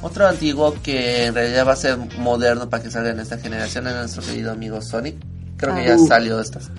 Otro 0.00 0.26
antiguo 0.26 0.74
que 0.82 1.26
en 1.26 1.34
realidad 1.34 1.66
va 1.68 1.72
a 1.74 1.76
ser 1.76 1.98
moderno 2.18 2.70
para 2.70 2.82
que 2.82 2.90
salga 2.90 3.10
en 3.10 3.20
esta 3.20 3.36
generación 3.36 3.88
es 3.88 3.94
nuestro 3.94 4.22
querido 4.22 4.52
amigo 4.52 4.80
Sonic. 4.80 5.16
Creo 5.58 5.74
que 5.74 5.82
Ah. 5.82 5.86
ya 5.88 5.96
Uh. 5.96 6.06
salió 6.08 6.40
estas. 6.40 6.70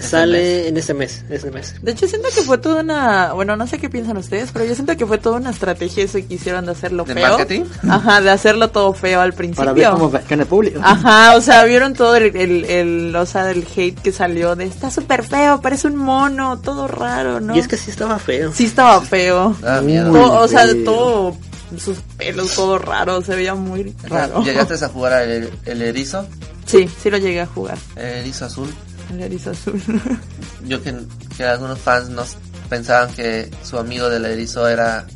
Sale 0.00 0.68
en 0.68 0.76
este 0.76 0.94
mes, 0.94 1.24
este 1.30 1.50
mes. 1.50 1.74
De 1.82 1.92
hecho, 1.92 2.06
siento 2.08 2.28
que 2.34 2.42
fue 2.42 2.58
toda 2.58 2.82
una. 2.82 3.32
Bueno, 3.32 3.56
no 3.56 3.66
sé 3.66 3.78
qué 3.78 3.88
piensan 3.90 4.16
ustedes, 4.16 4.50
pero 4.52 4.64
yo 4.64 4.74
siento 4.74 4.96
que 4.96 5.06
fue 5.06 5.18
toda 5.18 5.36
una 5.36 5.50
estrategia 5.50 6.04
eso 6.04 6.18
que 6.26 6.34
hicieron 6.34 6.66
de 6.66 6.72
hacerlo 6.72 7.04
¿De 7.04 7.14
feo. 7.14 7.28
marketing? 7.28 7.64
Ajá, 7.88 8.20
de 8.20 8.30
hacerlo 8.30 8.70
todo 8.70 8.92
feo 8.94 9.20
al 9.20 9.32
principio. 9.32 9.64
Para 9.64 9.72
ver 9.72 9.90
cómo 9.90 10.10
reacciona 10.10 10.42
el 10.42 10.48
público. 10.48 10.80
Ajá, 10.82 11.36
o 11.36 11.40
sea, 11.40 11.64
vieron 11.64 11.94
todo 11.94 12.16
el, 12.16 12.34
el, 12.36 12.64
el- 12.64 13.16
o 13.16 13.26
sea, 13.26 13.44
del 13.44 13.66
hate 13.76 13.98
que 14.00 14.12
salió 14.12 14.56
de 14.56 14.64
está 14.64 14.90
súper 14.90 15.22
feo, 15.24 15.60
parece 15.60 15.86
un 15.88 15.96
mono, 15.96 16.58
todo 16.60 16.88
raro, 16.88 17.40
¿no? 17.40 17.54
Y 17.54 17.58
es 17.58 17.68
que 17.68 17.76
sí 17.76 17.90
estaba 17.90 18.18
feo. 18.18 18.52
sí 18.52 18.64
estaba 18.66 19.00
feo. 19.00 19.56
Ah, 19.64 19.80
miedo. 19.82 20.12
Todo- 20.12 20.40
o 20.40 20.48
sea, 20.48 20.66
feo. 20.66 20.84
todo, 20.84 21.36
sus 21.78 21.98
pelos, 22.16 22.54
todo 22.54 22.78
raro, 22.78 23.20
se 23.22 23.34
veía 23.34 23.54
muy 23.54 23.94
raro. 24.04 24.42
¿Llegaste 24.44 24.82
a 24.84 24.88
jugar 24.88 25.12
al 25.12 25.50
el 25.64 25.82
erizo? 25.82 26.26
Sí, 26.66 26.88
sí 27.02 27.10
lo 27.10 27.18
llegué 27.18 27.42
a 27.42 27.46
jugar, 27.46 27.76
El 27.94 28.04
erizo 28.20 28.46
azul. 28.46 28.72
El 29.12 29.20
erizo 29.20 29.50
azul. 29.50 29.80
Yo 30.66 30.82
que, 30.82 30.94
que 31.36 31.44
algunos 31.44 31.78
fans 31.78 32.08
nos 32.08 32.36
pensaban 32.68 33.12
que 33.14 33.50
su 33.62 33.78
amigo 33.78 34.08
del 34.08 34.24
erizo 34.24 34.66
era 34.68 35.06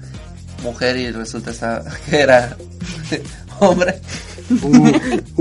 mujer 0.63 0.97
y 0.97 1.11
resulta 1.11 1.83
que 2.11 2.21
era 2.21 2.57
hombre. 3.61 4.01
Uh, 4.63 4.91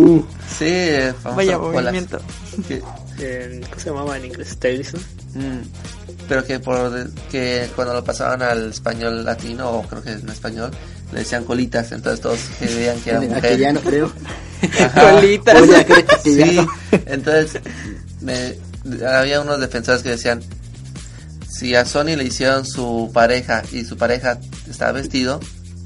uh. 0.01 0.25
Sí, 0.57 0.89
Vaya 1.35 1.57
movimiento. 1.57 2.19
Que- 2.67 2.83
En- 3.19 3.61
¿Cómo 3.63 3.79
se 3.79 3.89
llamaba 3.89 4.17
en 4.17 4.25
inglés? 4.25 4.57
Tailson. 4.57 4.99
mm, 5.33 5.61
pero 6.27 6.43
que 6.45 6.59
por 6.59 7.09
que 7.31 7.67
cuando 7.75 7.93
lo 7.95 8.03
pasaban 8.03 8.41
al 8.43 8.69
español 8.69 9.23
latino 9.25 9.71
o 9.71 9.81
creo 9.83 10.03
que 10.03 10.11
en 10.11 10.29
español 10.29 10.69
le 11.13 11.19
decían 11.19 11.43
colitas, 11.45 11.91
entonces 11.93 12.19
todos 12.21 12.39
creían 12.59 12.99
que 12.99 13.09
era 13.11 13.21
mujer. 13.21 13.41
castellano 13.41 13.79
creo. 13.83 14.11
Ajá. 14.85 15.11
Colitas. 15.13 15.61
Oye, 15.61 15.85
que 15.85 16.05
Sí, 16.23 16.67
entonces 17.07 17.61
me, 18.21 18.55
había 19.05 19.41
unos 19.41 19.59
defensores 19.59 20.01
que 20.03 20.09
decían, 20.09 20.41
si 21.49 21.75
a 21.75 21.85
Sony 21.85 22.15
le 22.17 22.23
hicieron 22.23 22.65
su 22.65 23.09
pareja 23.13 23.63
y 23.71 23.83
su 23.83 23.97
pareja 23.97 24.39
está 24.69 24.91
vestido, 24.91 25.39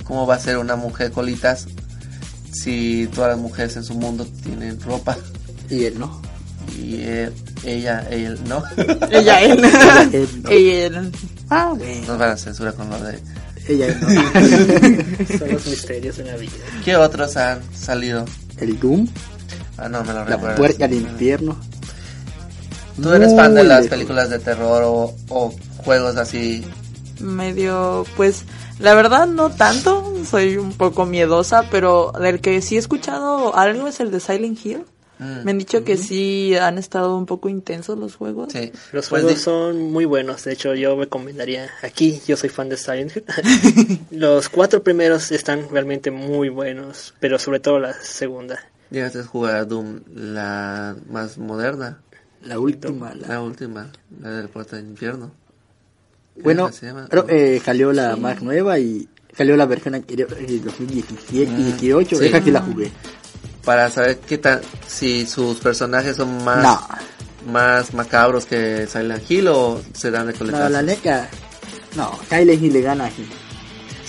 ¿cómo 0.05 0.25
va 0.27 0.35
a 0.35 0.39
ser 0.39 0.57
una 0.57 0.75
mujer 0.75 1.11
colitas 1.11 1.67
si 2.51 3.07
todas 3.13 3.31
las 3.31 3.39
mujeres 3.39 3.75
en 3.77 3.83
su 3.83 3.93
mundo 3.93 4.27
tienen 4.43 4.79
ropa 4.81 5.17
Y 5.69 5.85
él 5.85 5.97
no. 5.99 6.21
y 6.77 7.01
él- 7.03 7.33
ella, 7.63 8.05
él 8.09 8.39
no? 8.47 8.63
Ella, 9.11 9.39
él. 9.41 9.63
Él 10.13 10.27
no. 10.43 10.49
Ella, 10.49 10.85
él. 10.87 11.11
Ah, 11.49 11.73
bueno. 11.77 12.07
Nos 12.07 12.17
van 12.17 12.31
a 12.31 12.37
censurar 12.37 12.73
con 12.73 12.89
lo 12.89 12.99
de... 13.03 13.19
Ella 13.67 13.85
él 13.87 13.97
no. 14.01 15.37
Son 15.37 15.49
los 15.51 15.67
misterios 15.67 16.17
de 16.17 16.23
la 16.25 16.35
vida. 16.37 16.51
¿Qué 16.83 16.95
otros 16.95 17.37
han 17.37 17.59
salido? 17.75 18.25
El 18.57 18.79
Doom, 18.79 19.07
Ah, 19.77 19.87
no 19.89 20.01
me 20.03 20.07
lo 20.13 20.25
la 20.25 20.25
recuerdo. 20.25 20.57
puerta 20.57 20.87
del 20.87 21.01
infierno. 21.01 21.59
¿Tú 23.01 23.11
eres 23.13 23.35
fan 23.35 23.53
de 23.55 23.63
las 23.63 23.87
películas 23.87 24.29
de 24.29 24.39
terror 24.39 24.83
o, 24.85 25.13
o 25.29 25.53
juegos 25.77 26.17
así? 26.17 26.63
medio, 27.19 28.03
pues, 28.17 28.45
la 28.79 28.95
verdad 28.95 29.27
no 29.27 29.51
tanto, 29.51 30.11
soy 30.29 30.57
un 30.57 30.73
poco 30.73 31.05
miedosa, 31.05 31.65
pero 31.69 32.11
del 32.19 32.39
que 32.41 32.61
sí 32.61 32.75
he 32.75 32.79
escuchado 32.79 33.55
algo 33.55 33.87
es 33.87 33.99
el 33.99 34.09
de 34.09 34.19
Silent 34.19 34.65
Hill. 34.65 34.85
Mm, 35.19 35.43
Me 35.43 35.51
han 35.51 35.57
dicho 35.59 35.83
que 35.83 35.97
sí 35.97 36.55
han 36.55 36.79
estado 36.79 37.15
un 37.15 37.27
poco 37.27 37.47
intensos 37.47 37.95
los 37.99 38.15
juegos. 38.15 38.51
Sí. 38.53 38.71
Los 38.91 39.07
Pues 39.07 39.21
juegos 39.21 39.39
son 39.39 39.91
muy 39.91 40.05
buenos. 40.05 40.43
De 40.45 40.53
hecho, 40.53 40.73
yo 40.73 40.97
recomendaría 40.99 41.69
aquí. 41.83 42.19
Yo 42.27 42.35
soy 42.37 42.49
fan 42.49 42.69
de 42.69 42.77
Silent 42.77 43.15
Hill. 43.15 43.99
Los 44.09 44.49
cuatro 44.49 44.81
primeros 44.81 45.31
están 45.31 45.67
realmente 45.69 46.09
muy 46.09 46.49
buenos, 46.49 47.13
pero 47.19 47.37
sobre 47.37 47.59
todo 47.59 47.77
la 47.77 47.93
segunda. 48.01 48.59
Llegaste 48.89 49.19
a 49.19 49.23
jugar 49.25 49.55
a 49.57 49.65
Doom, 49.65 50.01
la 50.15 50.95
más 51.07 51.37
moderna, 51.37 52.01
La 52.43 52.59
última. 52.59 53.13
la- 53.15 53.27
la 53.27 53.41
última, 53.41 53.87
la 54.21 54.29
del 54.29 54.49
puerta 54.49 54.75
del 54.77 54.87
infierno. 54.87 55.31
Bueno, 56.41 56.69
creo 57.09 57.25
que 57.25 57.59
salió 57.63 57.91
la 57.93 58.15
más 58.15 58.41
nueva 58.41 58.79
y 58.79 59.07
salió 59.35 59.55
la 59.57 59.65
versión 59.65 59.95
anterior 59.95 60.29
de 60.35 60.59
2017 60.59 61.51
y 61.51 61.63
18. 61.63 62.15
sí. 62.17 62.25
Esa 62.25 62.41
sí 62.41 62.51
la 62.51 62.61
jugué. 62.61 62.91
Para 63.65 63.89
saber 63.91 64.17
qué 64.19 64.37
tal, 64.39 64.61
si 64.87 65.25
sus 65.27 65.57
personajes 65.59 66.15
son 66.15 66.43
más, 66.43 66.63
No, 66.63 67.51
más 67.51 67.93
macabros 67.93 68.45
que 68.45 68.87
Silent 68.87 69.29
Hill 69.29 69.47
o 69.49 69.81
se 69.93 70.09
dan 70.09 70.27
de 70.27 70.33
no, 70.33 70.39
coletazos. 70.39 70.71
la 70.71 70.81
neta. 70.81 71.29
No, 71.95 72.11
Silent 72.27 72.63
Hill 72.63 72.73
le 72.73 72.81
gana 72.81 73.05
aquí. 73.05 73.25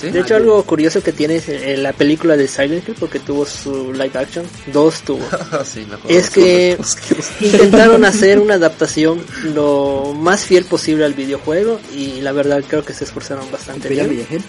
¿Sí? 0.03 0.11
De 0.11 0.21
hecho, 0.21 0.37
algo 0.37 0.63
curioso 0.65 1.03
que 1.03 1.13
tiene 1.13 1.37
es, 1.37 1.49
eh, 1.49 1.77
la 1.79 1.93
película 1.95 2.37
de 2.37 2.47
Silent 2.49 2.87
Hill, 2.87 2.97
porque 3.01 3.19
tuvo 3.21 3.47
su 3.47 3.93
live 3.95 4.11
action, 4.15 4.45
dos 4.73 5.01
tuvo. 5.03 5.25
sí. 5.65 5.87
Es 6.09 6.29
que 6.29 6.77
intentaron 7.41 8.05
hacer 8.05 8.39
una 8.39 8.55
adaptación 8.55 9.25
lo 9.55 10.13
más 10.15 10.45
fiel 10.45 10.65
posible 10.67 11.05
al 11.07 11.15
videojuego 11.15 11.81
y 11.97 12.21
la 12.21 12.33
verdad 12.33 12.63
creo 12.69 12.85
que 12.85 12.93
se 12.93 13.05
esforzaron 13.05 13.51
bastante 13.51 13.89
bien. 13.89 14.43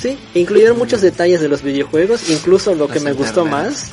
Sí, 0.00 0.18
incluyeron 0.34 0.78
muchos 0.78 1.02
detalles 1.02 1.40
de 1.42 1.48
los 1.48 1.62
videojuegos, 1.62 2.30
incluso 2.30 2.74
lo 2.74 2.88
que 2.88 3.00
me 3.00 3.12
gustó 3.12 3.44
más 3.44 3.88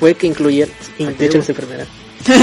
fue 0.00 0.14
que 0.14 0.26
incluyeron, 0.26 0.74
in- 0.98 1.16
de 1.18 1.26
hecho 1.26 1.38
las 1.38 1.48
enfermeras, 1.50 1.88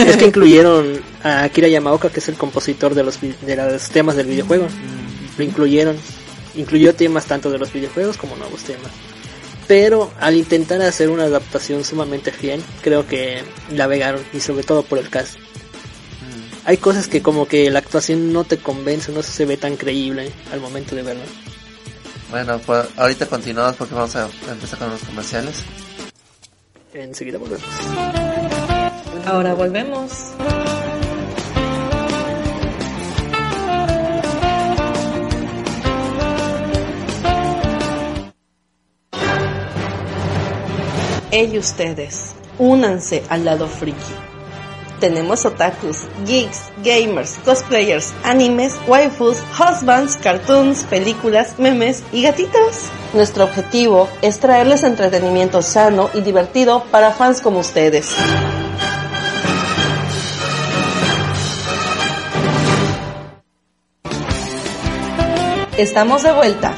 es 0.08 0.16
que 0.18 0.26
incluyeron 0.26 1.02
a 1.24 1.44
Akira 1.44 1.68
Yamaoka 1.68 2.10
que 2.10 2.20
es 2.20 2.30
el 2.30 2.36
compositor 2.36 2.94
de 2.94 3.04
los, 3.04 3.20
de 3.20 3.56
los 3.56 3.90
temas 3.90 4.16
del 4.16 4.28
videojuego, 4.28 4.68
lo 5.40 5.44
incluyeron, 5.44 5.98
incluyó 6.56 6.96
temas 6.96 7.26
tanto 7.26 7.50
de 7.50 7.58
los 7.58 7.72
videojuegos 7.72 8.18
como 8.18 8.36
nuevos 8.36 8.64
temas. 8.64 8.92
Pero 9.68 10.12
al 10.20 10.36
intentar 10.36 10.82
hacer 10.82 11.10
una 11.10 11.26
adaptación 11.26 11.84
sumamente 11.84 12.32
fiel, 12.32 12.64
creo 12.82 13.08
que 13.08 13.44
la 13.72 13.88
vegaron 13.88 14.22
y 14.34 14.40
sobre 14.40 14.64
todo 14.64 14.84
por 14.84 14.98
el 14.98 15.10
cast. 15.10 15.38
Mm. 15.38 16.66
Hay 16.66 16.78
cosas 16.78 17.08
que 17.08 17.22
como 17.22 17.48
que 17.48 17.70
la 17.70 17.80
actuación 17.80 18.34
no 18.34 18.44
te 18.44 18.58
convence, 18.58 19.12
no 19.12 19.22
se 19.22 19.46
ve 19.46 19.58
tan 19.58 19.78
creíble 19.78 20.32
al 20.52 20.60
momento 20.60 20.96
de 20.96 21.04
verla. 21.04 21.26
Bueno, 22.32 22.60
pues 22.66 22.88
ahorita 22.98 23.26
continuamos 23.28 23.76
porque 23.76 23.96
vamos 23.96 24.16
a 24.16 24.30
empezar 24.50 24.80
con 24.80 24.90
los 24.90 25.02
comerciales. 25.02 25.64
Enseguida 26.94 27.38
volvemos. 27.38 27.66
Ahora 29.26 29.54
volvemos. 29.54 30.12
Hey 41.32 41.60
ustedes, 41.60 42.34
únanse 42.58 43.22
al 43.30 43.46
lado 43.46 43.68
friki. 43.68 44.16
Tenemos 45.00 45.46
otakus, 45.46 46.08
geeks, 46.26 46.72
gamers, 46.84 47.38
cosplayers, 47.46 48.16
animes, 48.24 48.80
waifus, 48.88 49.38
husbands, 49.54 50.18
cartoons, 50.18 50.86
películas, 50.86 51.60
memes 51.60 52.02
y 52.12 52.24
gatitos. 52.24 52.90
Nuestro 53.14 53.44
objetivo 53.44 54.10
es 54.24 54.40
traerles 54.40 54.84
entretenimiento 54.84 55.62
sano 55.62 56.10
y 56.16 56.22
divertido 56.22 56.84
para 56.86 57.12
fans 57.12 57.42
como 57.42 57.60
ustedes. 57.60 58.16
Estamos 65.78 66.24
de 66.24 66.32
vuelta. 66.32 66.74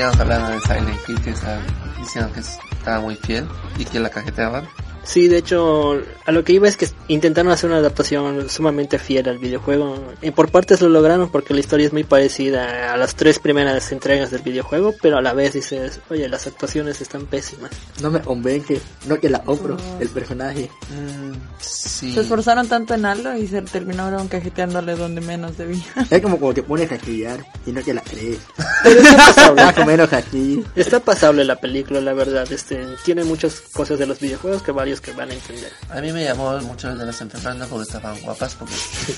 Hablando 0.00 0.50
de 0.50 0.60
Silent 0.60 1.08
Hill 1.08 1.20
que 1.22 1.30
está 1.30 1.60
diciendo 1.98 2.32
que 2.32 2.38
estaba 2.38 3.00
muy 3.00 3.16
fiel 3.16 3.48
y 3.78 3.84
que 3.84 3.98
la 3.98 4.08
cajeteaban. 4.08 4.68
Sí, 5.08 5.26
de 5.26 5.38
hecho, 5.38 6.02
a 6.26 6.32
lo 6.32 6.44
que 6.44 6.52
iba 6.52 6.68
es 6.68 6.76
que 6.76 6.86
intentaron 7.08 7.50
hacer 7.50 7.70
una 7.70 7.78
adaptación 7.78 8.50
sumamente 8.50 8.98
fiel 8.98 9.26
al 9.30 9.38
videojuego. 9.38 9.96
Y 10.20 10.32
por 10.32 10.50
partes 10.50 10.82
lo 10.82 10.90
lograron 10.90 11.30
porque 11.30 11.54
la 11.54 11.60
historia 11.60 11.86
es 11.86 11.94
muy 11.94 12.04
parecida 12.04 12.92
a 12.92 12.96
las 12.98 13.14
tres 13.14 13.38
primeras 13.38 13.90
entregas 13.90 14.30
del 14.30 14.42
videojuego, 14.42 14.94
pero 15.00 15.16
a 15.16 15.22
la 15.22 15.32
vez 15.32 15.54
dices, 15.54 16.00
oye, 16.10 16.28
las 16.28 16.46
actuaciones 16.46 17.00
están 17.00 17.24
pésimas. 17.24 17.70
No 18.02 18.10
me 18.10 18.20
convence, 18.20 18.82
no 19.06 19.18
que 19.18 19.30
la 19.30 19.42
compro, 19.42 19.78
el 19.98 20.10
personaje. 20.10 20.70
Mm, 20.90 21.32
sí. 21.58 22.12
Se 22.12 22.20
esforzaron 22.20 22.68
tanto 22.68 22.92
en 22.92 23.06
algo 23.06 23.34
y 23.34 23.46
se 23.46 23.62
terminaron 23.62 24.28
cajeteándole 24.28 24.94
donde 24.94 25.22
menos 25.22 25.56
debía. 25.56 25.86
Es 26.10 26.20
como 26.20 26.36
cuando 26.38 26.56
te 26.56 26.62
pones 26.64 26.92
a 26.92 26.96
estudiar 26.96 27.42
y 27.64 27.72
no 27.72 27.80
te 27.80 27.94
la 27.94 28.02
crees. 28.02 28.40
Pero 28.82 29.00
está 29.00 29.16
pasable. 29.34 29.64
Más 29.64 29.78
o 29.78 29.86
menos 29.86 30.12
así. 30.12 30.62
Está 30.76 31.00
pasable 31.00 31.46
la 31.46 31.56
película, 31.56 31.98
la 32.02 32.12
verdad. 32.12 32.46
Este, 32.52 32.84
tiene 33.06 33.24
muchas 33.24 33.62
cosas 33.72 33.98
de 33.98 34.06
los 34.06 34.20
videojuegos 34.20 34.62
que 34.62 34.70
varios 34.72 34.97
que 35.00 35.12
van 35.12 35.30
a 35.30 35.34
entender. 35.34 35.70
A 35.90 36.00
mí 36.00 36.12
me 36.12 36.24
llamó 36.24 36.58
mucho 36.60 36.88
el 36.90 36.98
de 36.98 37.06
las 37.06 37.20
enfermeras 37.20 37.68
porque 37.68 37.84
estaban 37.84 38.20
guapas, 38.20 38.54
porque 38.54 38.74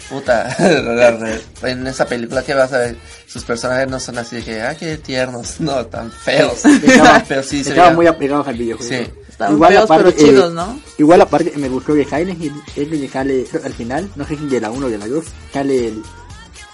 puta, 0.08 0.56
en 1.62 1.86
esa 1.86 2.06
película 2.06 2.42
que 2.42 2.54
vas 2.54 2.72
a 2.72 2.78
ver, 2.78 2.96
sus 3.26 3.44
personajes 3.44 3.88
no 3.88 3.98
son 4.00 4.18
así 4.18 4.36
de 4.36 4.44
que, 4.44 4.60
ah, 4.62 4.74
qué 4.76 4.96
tiernos, 4.98 5.60
no, 5.60 5.86
tan 5.86 6.10
feos. 6.10 6.64
Estaban, 6.64 7.24
pero 7.28 7.42
sí 7.42 7.62
se 7.64 7.70
estaban 7.70 7.90
veía- 7.92 7.96
muy 7.96 8.06
apegados 8.06 8.46
al 8.48 8.56
videojuego. 8.56 8.88
Sí. 9.04 9.10
Estaban 9.28 9.58
feos, 9.68 9.88
pero 9.88 10.10
chidos, 10.12 10.52
¿no? 10.52 10.80
Igual 10.98 11.20
aparte 11.22 11.52
me 11.56 11.68
gustó 11.68 11.94
que 11.94 12.52
es 12.76 12.90
donde 12.90 13.08
sale 13.08 13.46
al 13.64 13.72
final, 13.72 14.10
no 14.16 14.26
sé 14.26 14.36
si 14.36 14.46
de 14.46 14.60
la 14.60 14.70
1 14.70 14.86
o 14.86 14.90
de 14.90 14.98
la 14.98 15.06
2, 15.08 15.24
sale 15.52 15.88
el, 15.88 16.02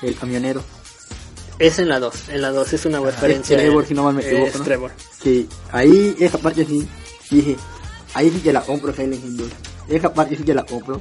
el 0.03 0.17
camionero. 0.17 0.63
Es 1.59 1.79
en 1.79 1.89
la 1.89 1.99
2, 2.01 2.29
en 2.31 2.43
la 2.43 2.51
2 2.51 2.73
es 2.75 2.85
una 2.85 3.01
referencia. 3.01 3.57
es 3.57 3.63
Trevor, 3.63 3.87
si 3.87 3.95
no 3.95 4.03
mal 4.03 4.15
me 4.15 4.23
equivoco, 4.23 4.47
Es 4.49 4.59
¿no? 4.59 4.65
Trevor. 4.65 4.91
Que 5.23 5.47
ahí, 5.73 6.15
esa 6.21 6.37
parte 6.39 6.67
sí, 6.67 6.87
dije, 7.31 7.57
ahí 8.17 8.31
sí 8.31 8.41
que 8.41 8.53
la 8.53 8.61
compro 8.63 8.93
Silent 8.95 9.23
Hill 9.25 9.37
2. 9.37 9.49
Esa 9.89 10.13
parte 10.13 10.37
sí 10.37 10.43
que 10.43 10.55
la 10.55 10.65
compro. 10.65 11.01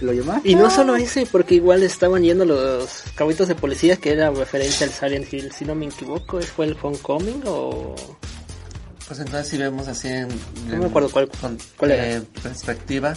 Lo 0.00 0.12
demás, 0.12 0.42
Y 0.44 0.54
no 0.56 0.68
solo 0.68 0.96
ese, 0.96 1.24
porque 1.26 1.54
igual 1.54 1.82
estaban 1.82 2.22
yendo 2.22 2.44
los 2.44 3.04
cabitos 3.14 3.48
de 3.48 3.54
policía 3.54 3.96
que 3.96 4.12
era 4.12 4.30
referencia 4.30 4.86
al 4.86 4.92
Silent 4.92 5.32
Hill, 5.32 5.52
si 5.52 5.64
no 5.64 5.74
me 5.74 5.86
equivoco, 5.86 6.40
¿fue 6.42 6.66
el 6.66 6.76
Homecoming 6.82 7.42
o...? 7.46 7.94
Pues 9.08 9.20
entonces 9.20 9.46
si 9.48 9.56
vemos 9.56 9.86
así 9.86 10.08
en, 10.08 10.28
No 10.68 10.78
me 10.78 10.86
acuerdo 10.86 11.08
cuál- 11.10 11.28
con, 11.40 11.56
cuál 11.76 11.92
era. 11.92 12.10
eh, 12.16 12.22
perspectiva, 12.42 13.14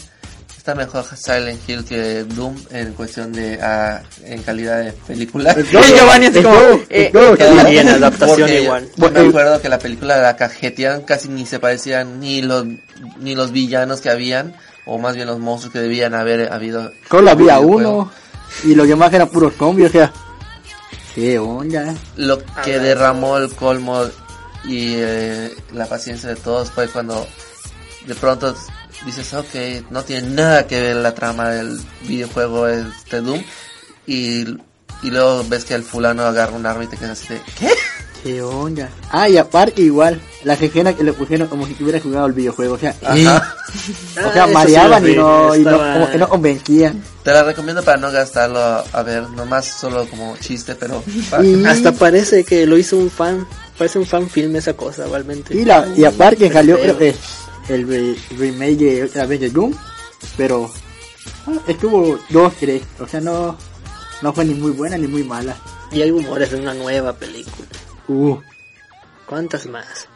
está 0.69 0.75
mejor 0.75 1.05
Silent 1.17 1.67
Hill 1.67 1.83
que 1.85 2.23
Doom 2.23 2.55
en 2.71 2.93
cuestión 2.93 3.31
de, 3.33 3.59
ah, 3.61 4.01
en 4.23 4.41
calidad 4.43 4.83
de 4.83 4.91
película. 4.91 5.55
Giovanni 5.55 6.27
en 6.27 6.33
como, 6.33 6.55
todo, 6.55 6.81
eh, 6.89 7.11
en 7.13 7.73
Y 7.73 7.77
adaptación 7.77 8.49
igual. 8.49 8.89
Yo 8.95 9.11
me 9.11 9.19
acuerdo 9.19 9.61
que 9.61 9.69
la 9.69 9.79
película 9.79 10.17
la 10.17 10.35
cajeteaban 10.35 11.01
casi 11.01 11.27
ni 11.29 11.45
se 11.45 11.59
parecían 11.59 12.19
ni 12.19 12.41
los 12.41 12.65
ni 13.19 13.35
los 13.35 13.51
villanos 13.51 14.01
que 14.01 14.09
habían 14.09 14.55
o 14.85 14.97
más 14.97 15.15
bien 15.15 15.27
los 15.27 15.39
monstruos 15.39 15.73
que 15.73 15.79
debían 15.79 16.13
haber 16.13 16.51
habido. 16.51 16.91
Solo 17.09 17.31
había 17.31 17.59
uno 17.59 18.11
y 18.63 18.75
los 18.75 18.87
demás 18.87 19.13
eran 19.13 19.29
puros 19.29 19.53
zombies, 19.55 19.89
o 19.89 19.91
sea, 19.91 20.13
qué 21.15 21.39
onda. 21.39 21.95
Lo 22.15 22.39
A 22.55 22.61
que 22.61 22.71
ver. 22.73 22.81
derramó 22.81 23.37
el 23.37 23.53
colmo 23.55 24.03
y 24.65 24.93
eh, 24.97 25.55
la 25.73 25.85
paciencia 25.85 26.29
de 26.29 26.35
todos 26.35 26.69
fue 26.69 26.87
cuando 26.87 27.25
de 28.05 28.15
pronto 28.15 28.55
dices, 29.05 29.33
ok, 29.33 29.89
no 29.91 30.03
tiene 30.03 30.29
nada 30.29 30.67
que 30.67 30.79
ver 30.79 30.95
la 30.97 31.13
trama 31.15 31.49
del 31.49 31.79
videojuego 32.07 32.67
este 32.67 33.21
Doom 33.21 33.41
y, 34.07 34.41
y 35.03 35.09
luego 35.11 35.43
ves 35.47 35.65
que 35.65 35.75
el 35.75 35.83
fulano 35.83 36.23
agarra 36.23 36.53
un 36.53 36.65
arma 36.65 36.83
y 36.83 36.87
te 36.87 36.97
quedas 36.97 37.21
así 37.21 37.33
de, 37.33 37.41
¿qué? 37.59 37.69
Qué 38.23 38.41
onda. 38.41 38.89
Ah, 39.11 39.29
y 39.29 39.37
aparte 39.37 39.81
igual, 39.81 40.19
las 40.43 40.61
escenas 40.61 40.95
que 40.95 41.05
le 41.05 41.13
pusieron 41.13 41.47
como 41.47 41.65
si 41.65 41.73
tuviera 41.73 42.01
jugado 42.01 42.25
el 42.27 42.33
videojuego, 42.33 42.73
o 42.73 42.77
sea, 42.77 42.93
Ajá. 43.01 43.55
o 44.17 44.19
Ah, 44.27 44.31
sea, 44.33 44.43
eso 44.43 44.53
mareaban 44.53 45.05
sí 45.05 45.11
y 45.11 45.15
no, 45.15 45.51
vi, 45.51 45.59
y 45.59 45.63
no, 45.63 45.69
estaba- 45.71 45.93
como 45.93 46.11
que 46.11 46.17
no 46.17 46.27
convencían. 46.27 47.01
Te 47.23 47.31
la 47.31 47.43
recomiendo 47.43 47.81
para 47.81 47.97
no 47.97 48.11
gastarlo 48.11 48.59
a 48.59 49.03
ver, 49.03 49.23
nomás 49.29 49.67
solo 49.67 50.05
como 50.09 50.35
chiste, 50.37 50.75
pero... 50.75 51.01
Y, 51.41 51.63
Hasta 51.65 51.93
parece 51.93 52.43
que 52.43 52.65
lo 52.65 52.77
hizo 52.77 52.97
un 52.97 53.09
fan, 53.09 53.47
parece 53.77 53.99
un 53.99 54.05
fan 54.05 54.29
film 54.29 54.53
esa 54.57 54.73
cosa, 54.73 55.05
realmente. 55.07 55.55
y, 55.55 55.63
la, 55.63 55.87
y 55.95 56.03
aparte 56.03 56.51
salió 56.51 56.77
el 57.69 57.87
re- 57.87 58.15
remake 58.37 58.77
de 58.77 59.03
otra 59.03 59.25
vez 59.25 59.39
de 59.39 59.49
Doom, 59.49 59.73
pero 60.37 60.69
ah, 61.47 61.53
estuvo 61.67 62.19
dos, 62.29 62.53
tres, 62.59 62.81
o 62.99 63.07
sea, 63.07 63.21
no, 63.21 63.57
no 64.21 64.33
fue 64.33 64.45
ni 64.45 64.53
muy 64.53 64.71
buena 64.71 64.97
ni 64.97 65.07
muy 65.07 65.23
mala. 65.23 65.55
Y 65.91 66.01
hay 66.01 66.11
rumores 66.11 66.51
de 66.51 66.57
una 66.59 66.73
nueva 66.73 67.13
película. 67.13 67.67
Uh, 68.07 68.37
¿Cuántas 69.25 69.65
más? 69.65 70.07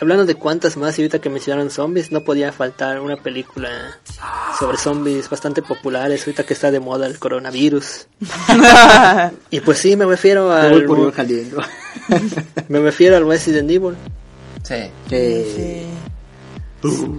Hablando 0.00 0.26
de 0.26 0.34
cuántas 0.34 0.76
más, 0.76 0.98
y 0.98 1.02
ahorita 1.02 1.20
que 1.20 1.30
mencionaron 1.30 1.70
zombies, 1.70 2.12
no 2.12 2.20
podía 2.20 2.52
faltar 2.52 3.00
una 3.00 3.16
película 3.16 3.98
sobre 4.58 4.76
zombies 4.76 5.30
bastante 5.30 5.62
populares, 5.62 6.20
ahorita 6.20 6.44
que 6.44 6.52
está 6.52 6.70
de 6.70 6.80
moda 6.80 7.06
el 7.06 7.18
coronavirus. 7.18 8.06
Y 9.50 9.60
pues 9.60 9.78
sí, 9.78 9.96
me 9.96 10.04
refiero 10.04 10.52
al, 10.52 10.86
saliendo. 11.16 11.62
me 12.68 12.78
refiero 12.80 13.16
al 13.16 13.26
Resident 13.26 13.70
Evil. 13.70 13.94
Sí. 14.62 14.90
que, 15.08 15.86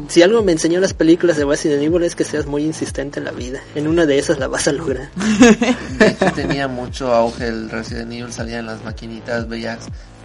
Si 0.07 0.21
algo 0.21 0.43
me 0.43 0.51
enseñó 0.53 0.79
las 0.79 0.93
películas 0.93 1.35
de 1.37 1.45
Resident 1.45 1.81
Evil 1.83 2.03
es 2.03 2.15
que 2.15 2.23
seas 2.23 2.45
muy 2.45 2.63
insistente 2.63 3.19
en 3.19 3.25
la 3.25 3.31
vida. 3.31 3.59
En 3.75 3.87
una 3.87 4.05
de 4.05 4.17
esas 4.19 4.39
la 4.39 4.47
vas 4.47 4.67
a 4.67 4.71
lograr. 4.71 5.09
De 5.99 6.07
hecho, 6.07 6.25
tenía 6.35 6.67
mucho 6.67 7.13
auge 7.13 7.47
el 7.47 7.69
Resident 7.69 8.11
Evil, 8.13 8.31
salían 8.31 8.65
las 8.65 8.83
maquinitas, 8.83 9.49
veías 9.49 9.79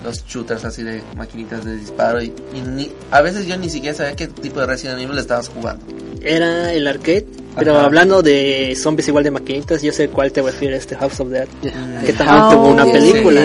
los 0.05 0.25
shooters 0.27 0.65
así 0.65 0.83
de 0.83 1.01
maquinitas 1.17 1.65
de 1.65 1.77
disparo 1.77 2.21
y, 2.21 2.33
y 2.55 2.61
ni, 2.61 2.91
a 3.13 3.21
veces 3.21 3.47
yo 3.47 3.57
ni 3.57 3.71
siquiera 3.71 3.97
sabía 3.97 4.17
qué 4.17 4.27
tipo 4.27 4.59
de 4.61 4.67
Resident 4.67 5.01
Evil 5.01 5.17
estabas 5.19 5.49
jugando. 5.49 5.85
Era 6.21 6.73
el 6.73 6.87
arcade, 6.87 7.27
pero 7.57 7.77
Ajá. 7.77 7.87
hablando 7.87 8.23
de 8.23 8.77
zombies 8.81 9.09
igual 9.09 9.25
de 9.25 9.31
maquinitas, 9.33 9.83
yo 9.83 9.93
sé 9.93 10.09
cuál 10.09 10.31
te 10.33 10.43
refiere 10.43 10.77
este 10.77 10.95
House 10.97 11.19
of 11.21 11.29
Dead. 11.31 11.47
Mm. 11.63 12.05
Que 12.05 12.13
también 12.13 12.39
Ah, 12.41 12.51
tuvo 12.53 12.67
una 12.69 12.85
película. 12.85 13.41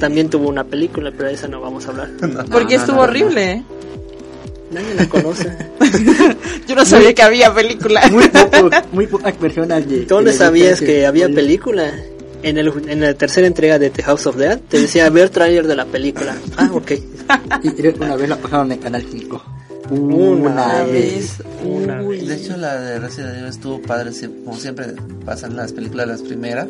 También 0.00 0.28
tuvo 0.30 0.48
una 0.48 0.64
película, 0.64 1.10
pero 1.16 1.28
de 1.28 1.34
esa 1.34 1.48
no 1.48 1.60
vamos 1.60 1.86
a 1.86 1.90
hablar. 1.90 2.10
Porque 2.50 2.76
no, 2.76 2.80
estuvo 2.80 2.96
no, 2.96 3.02
no. 3.06 3.08
horrible. 3.10 3.62
Nadie 4.74 4.94
la 4.94 5.08
conoce. 5.08 5.48
Yo 6.68 6.74
no 6.74 6.84
sabía 6.84 7.14
que 7.14 7.22
había 7.22 7.54
película. 7.54 8.02
muy 8.10 8.28
pocos, 8.28 8.72
muy 8.92 9.06
pocas 9.06 9.32
personas 9.34 9.88
de 9.88 10.04
¿Dónde 10.04 10.30
que 10.30 10.30
les 10.32 10.38
sabías 10.38 10.80
que 10.80 11.06
había 11.06 11.28
película? 11.28 11.92
En, 12.42 12.58
el, 12.58 12.70
en 12.88 13.00
la 13.00 13.14
tercera 13.14 13.46
entrega 13.46 13.78
de 13.78 13.88
The 13.88 14.02
House 14.02 14.26
of 14.26 14.36
Dead 14.36 14.58
te 14.68 14.78
decía 14.78 15.08
ver 15.08 15.30
trailer 15.30 15.66
de 15.66 15.76
la 15.76 15.86
película. 15.86 16.36
Ah, 16.56 16.68
ok. 16.72 16.92
Y 17.62 17.70
creo 17.70 17.94
que 17.94 18.00
una 18.00 18.16
vez 18.16 18.28
la 18.28 18.36
pasaron 18.36 18.70
en 18.72 18.78
Canal 18.78 19.06
5. 19.10 19.42
Una 19.90 20.50
Una 20.50 20.82
vez. 20.82 21.38
vez. 21.38 21.42
Una 21.64 22.02
vez. 22.02 22.26
De 22.26 22.34
hecho, 22.34 22.56
la 22.56 22.76
de 22.80 22.98
Resident 22.98 23.34
Evil 23.36 23.46
estuvo 23.48 23.80
padre, 23.80 24.10
como 24.44 24.56
siempre 24.58 24.86
pasan 25.24 25.56
las 25.56 25.72
películas 25.72 26.08
las 26.08 26.22
primeras. 26.22 26.68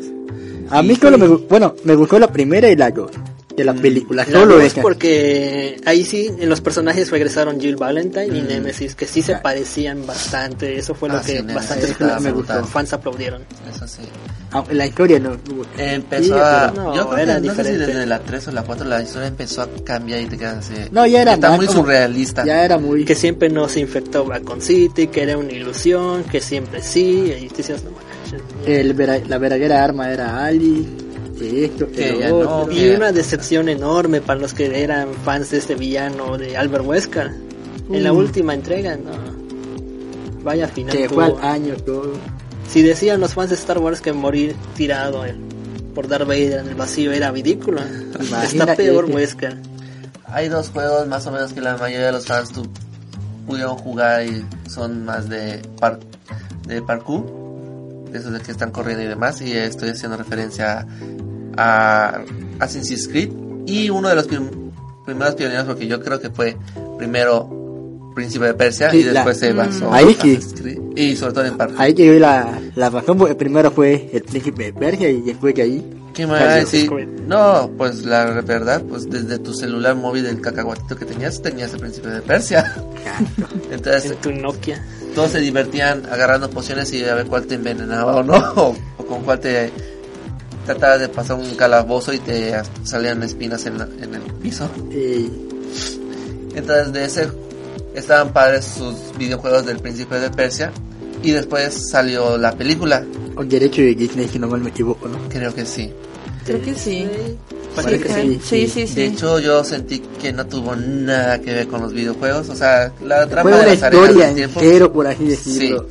A 0.69 0.81
mí 0.81 0.95
solo 0.95 1.17
me 1.17 1.27
bueno, 1.27 1.75
me 1.83 1.95
gustó 1.95 2.19
la 2.19 2.31
primera 2.31 2.69
y 2.69 2.75
la 2.75 2.89
dos 2.91 3.11
de 3.55 3.63
las 3.63 3.79
películas. 3.79 4.27
La 4.29 4.39
Solo 4.39 4.59
esa. 4.59 4.81
porque 4.81 5.79
ahí 5.85 6.03
sí, 6.03 6.29
en 6.37 6.49
los 6.49 6.59
personajes 6.61 7.09
regresaron 7.11 7.59
Jill 7.59 7.75
Valentine 7.77 8.37
y 8.37 8.41
Nemesis, 8.41 8.95
que 8.95 9.05
sí 9.05 9.21
se 9.21 9.35
Ah. 9.35 9.41
parecían 9.41 10.05
bastante. 10.05 10.77
Eso 10.77 10.93
fue 10.93 11.09
lo 11.09 11.15
Ah, 11.17 11.21
que 11.25 11.37
sí, 11.39 11.45
bastantes 11.53 11.95
fans 12.69 12.93
aplaudieron. 12.93 13.43
Eso 13.73 13.87
sí. 13.87 14.01
Aunque 14.51 14.73
la 14.73 14.85
historia 14.85 15.19
no. 15.19 15.37
Empezó 15.77 16.35
a... 16.43 16.71
no, 16.75 16.95
yo 16.95 17.17
era 17.17 17.41
que 17.41 17.47
no 17.47 17.55
sé 17.55 17.63
si 17.63 17.69
diferente. 17.71 17.87
desde 17.93 18.05
la 18.05 18.19
3 18.19 18.47
o 18.47 18.51
la 18.51 18.63
4 18.63 18.87
la 18.87 19.01
historia 19.01 19.27
empezó 19.27 19.61
a 19.63 19.69
cambiar 19.83 20.21
y 20.21 20.25
te 20.27 20.37
quedas 20.37 20.57
así... 20.69 20.73
No, 20.91 21.05
ya 21.05 21.21
era 21.23 21.33
Está 21.33 21.49
más 21.49 21.57
muy 21.57 21.67
surrealista. 21.67 22.45
Ya 22.45 22.63
era 22.63 22.77
muy. 22.77 23.03
Que 23.05 23.15
siempre 23.15 23.49
nos 23.49 23.75
infectó 23.77 24.25
Raccoon 24.29 24.61
City, 24.61 25.07
que 25.07 25.23
era 25.23 25.37
una 25.37 25.51
ilusión, 25.51 26.23
que 26.25 26.39
siempre 26.41 26.81
sí. 26.81 27.33
Y 27.41 27.47
tú 27.49 27.55
decías, 27.57 27.83
no 27.83 27.91
el 28.65 28.93
vera- 28.93 29.21
la 29.27 29.37
verdadera 29.37 29.83
arma 29.83 30.11
era 30.11 30.43
Ali. 30.45 30.87
Esto, 31.41 31.87
que 31.91 32.17
ya 32.19 32.29
no. 32.29 32.71
Y 32.71 32.89
una 32.89 33.11
decepción 33.11 33.67
enorme 33.69 34.21
para 34.21 34.39
los 34.39 34.53
que 34.53 34.81
eran 34.83 35.09
fans 35.23 35.51
de 35.51 35.57
este 35.57 35.75
villano 35.75 36.37
de 36.37 36.55
Albert 36.57 36.85
Wesker. 36.85 37.31
En 37.91 38.03
la 38.03 38.13
Mm. 38.13 38.17
última 38.17 38.53
entrega, 38.53 38.95
no. 38.97 39.11
Vaya 40.43 40.67
final. 40.67 40.95
Que 40.95 41.09
fue 41.09 41.33
año 41.41 41.75
todo. 41.77 42.13
Si 42.69 42.81
decían 42.81 43.19
los 43.19 43.33
fans 43.33 43.49
de 43.49 43.55
Star 43.55 43.77
Wars 43.79 44.01
que 44.01 44.13
morir 44.13 44.55
tirado 44.75 45.25
en- 45.25 45.43
por 45.93 46.07
Darth 46.07 46.27
Vader 46.27 46.59
en 46.59 46.67
el 46.69 46.75
vacío 46.75 47.11
era 47.11 47.31
ridículo, 47.31 47.81
está 48.43 48.75
peor 48.75 49.05
que- 49.07 49.13
Wesker. 49.13 49.57
Hay 50.27 50.49
dos 50.49 50.69
juegos 50.69 51.07
más 51.07 51.25
o 51.27 51.31
menos 51.31 51.53
que 51.53 51.61
la 51.61 51.77
mayoría 51.77 52.07
de 52.07 52.11
los 52.11 52.25
fans 52.25 52.51
tu- 52.51 52.67
pudieron 53.47 53.77
jugar 53.77 54.25
y 54.25 54.43
son 54.69 55.05
más 55.05 55.29
de, 55.29 55.61
par 55.79 55.99
de 56.67 56.81
parkour, 56.81 57.23
de 58.15 58.21
esos 58.21 58.33
de 58.33 58.39
que 58.39 58.51
están 58.51 58.71
corriendo 58.71 59.03
y 59.03 59.07
demás. 59.07 59.41
Y 59.41 59.51
estoy 59.53 59.89
haciendo 59.89 60.17
referencia 60.17 60.85
a 61.57 62.21
Assassin's 62.59 63.07
Creed 63.07 63.29
y 63.65 63.89
uno 63.89 64.09
de 64.09 64.15
los 64.15 64.27
prim- 64.27 64.71
primeros 65.05 65.35
pioneros, 65.35 65.65
porque 65.65 65.87
yo 65.87 66.01
creo 66.01 66.19
que 66.19 66.29
fue 66.29 66.57
primero 66.97 67.51
Príncipe 68.15 68.45
de 68.45 68.53
Persia 68.53 68.91
Sí, 68.91 68.99
y 68.99 69.03
la- 69.03 69.11
después 69.11 69.37
se 69.39 69.51
basó 69.51 69.93
Ahí 69.93 70.15
Creed. 70.15 70.39
Y 70.95 71.15
sobre 71.17 71.33
todo 71.33 71.45
en 71.45 71.57
parkour. 71.57 71.81
Ahí 71.81 71.93
que 71.93 72.09
vi 72.09 72.17
la, 72.19 72.59
la 72.75 72.89
razón, 72.89 73.17
porque 73.17 73.35
primero 73.35 73.71
fue 73.71 74.09
el 74.13 74.23
príncipe 74.23 74.63
de 74.63 74.73
Persia 74.73 75.09
y 75.09 75.21
después 75.21 75.53
de 75.55 75.61
ahí. 75.63 75.91
¿Qué 76.13 76.25
me 76.25 76.31
va 76.31 76.39
a 76.39 76.43
Assassin's 76.55 76.71
decir? 76.71 76.89
Creed. 76.89 77.07
No, 77.27 77.69
pues 77.77 78.05
la 78.05 78.23
verdad, 78.41 78.81
pues 78.87 79.09
desde 79.09 79.37
tu 79.39 79.53
celular 79.53 79.95
móvil 79.97 80.23
del 80.23 80.39
cacahuatito 80.39 80.95
que 80.95 81.03
tenías, 81.03 81.41
tenías 81.41 81.73
el 81.73 81.79
Príncipe 81.81 82.07
de 82.07 82.21
Persia. 82.21 82.73
Entonces, 83.71 84.11
En 84.11 84.17
tu 84.19 84.31
Nokia. 84.31 84.81
Todos 85.15 85.31
se 85.31 85.39
divertían 85.39 86.05
agarrando 86.11 86.49
pociones 86.51 86.91
y 86.93 87.03
a 87.05 87.15
ver 87.15 87.25
cuál 87.25 87.45
te 87.47 87.55
envenenaba 87.55 88.17
o 88.17 88.23
no, 88.23 88.35
o, 88.55 88.75
o 88.97 89.05
con 89.05 89.23
cuál 89.23 89.39
te 89.39 89.71
tratabas 90.65 90.99
de 90.99 91.09
pasar 91.09 91.37
un 91.37 91.55
calabozo 91.55 92.11
y 92.13 92.19
te 92.19 92.53
salían 92.83 93.23
espinas 93.23 93.65
en, 93.65 93.77
la- 93.79 93.87
en 94.01 94.13
el 94.15 94.21
piso. 94.41 94.69
Entonces 96.55 96.93
de 96.93 97.05
ese 97.05 97.27
estaban 97.93 98.33
padres 98.33 98.65
sus 98.65 98.95
videojuegos 99.17 99.65
del 99.65 99.79
Príncipe 99.79 100.19
de 100.19 100.29
Persia 100.29 100.71
y 101.23 101.31
después 101.31 101.89
salió 101.89 102.37
la 102.37 102.51
película, 102.53 103.03
con 103.35 103.47
derecho 103.49 103.81
de 103.81 103.95
Disney, 103.95 104.27
si 104.27 104.37
no 104.39 104.47
mal 104.47 104.61
me 104.61 104.69
equivoco, 104.69 105.07
¿no? 105.07 105.17
creo 105.29 105.53
que 105.53 105.65
sí. 105.65 105.91
Creo 106.45 106.61
que 106.61 106.75
sí. 106.75 107.07
Parece 107.75 107.99
que 108.03 108.09
sí, 108.13 108.39
Sí, 108.43 108.67
sí, 108.67 108.87
sí. 108.87 108.95
De 108.95 109.05
hecho 109.07 109.39
yo 109.39 109.63
sentí 109.63 109.99
que 110.21 110.31
no 110.31 110.45
tuvo 110.45 110.75
nada 110.75 111.39
que 111.41 111.53
ver 111.53 111.67
con 111.67 111.81
los 111.81 111.91
videojuegos, 111.91 112.49
o 112.49 112.55
sea, 112.55 112.91
la 113.03 113.27
trama 113.27 113.49
Fue 113.49 113.59
de 113.59 113.65
las 113.73 113.83
arenas 113.83 114.09
historia 114.09 114.29
entero, 114.29 114.93
por 114.93 115.07
así 115.07 115.25
decirlo. 115.25 115.87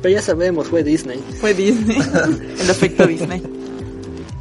Pero 0.00 0.14
ya 0.14 0.22
sabemos, 0.22 0.68
fue 0.68 0.82
Disney. 0.84 1.20
Fue 1.40 1.52
Disney. 1.52 1.98
El 2.60 2.70
efecto 2.70 3.06
Disney. 3.06 3.42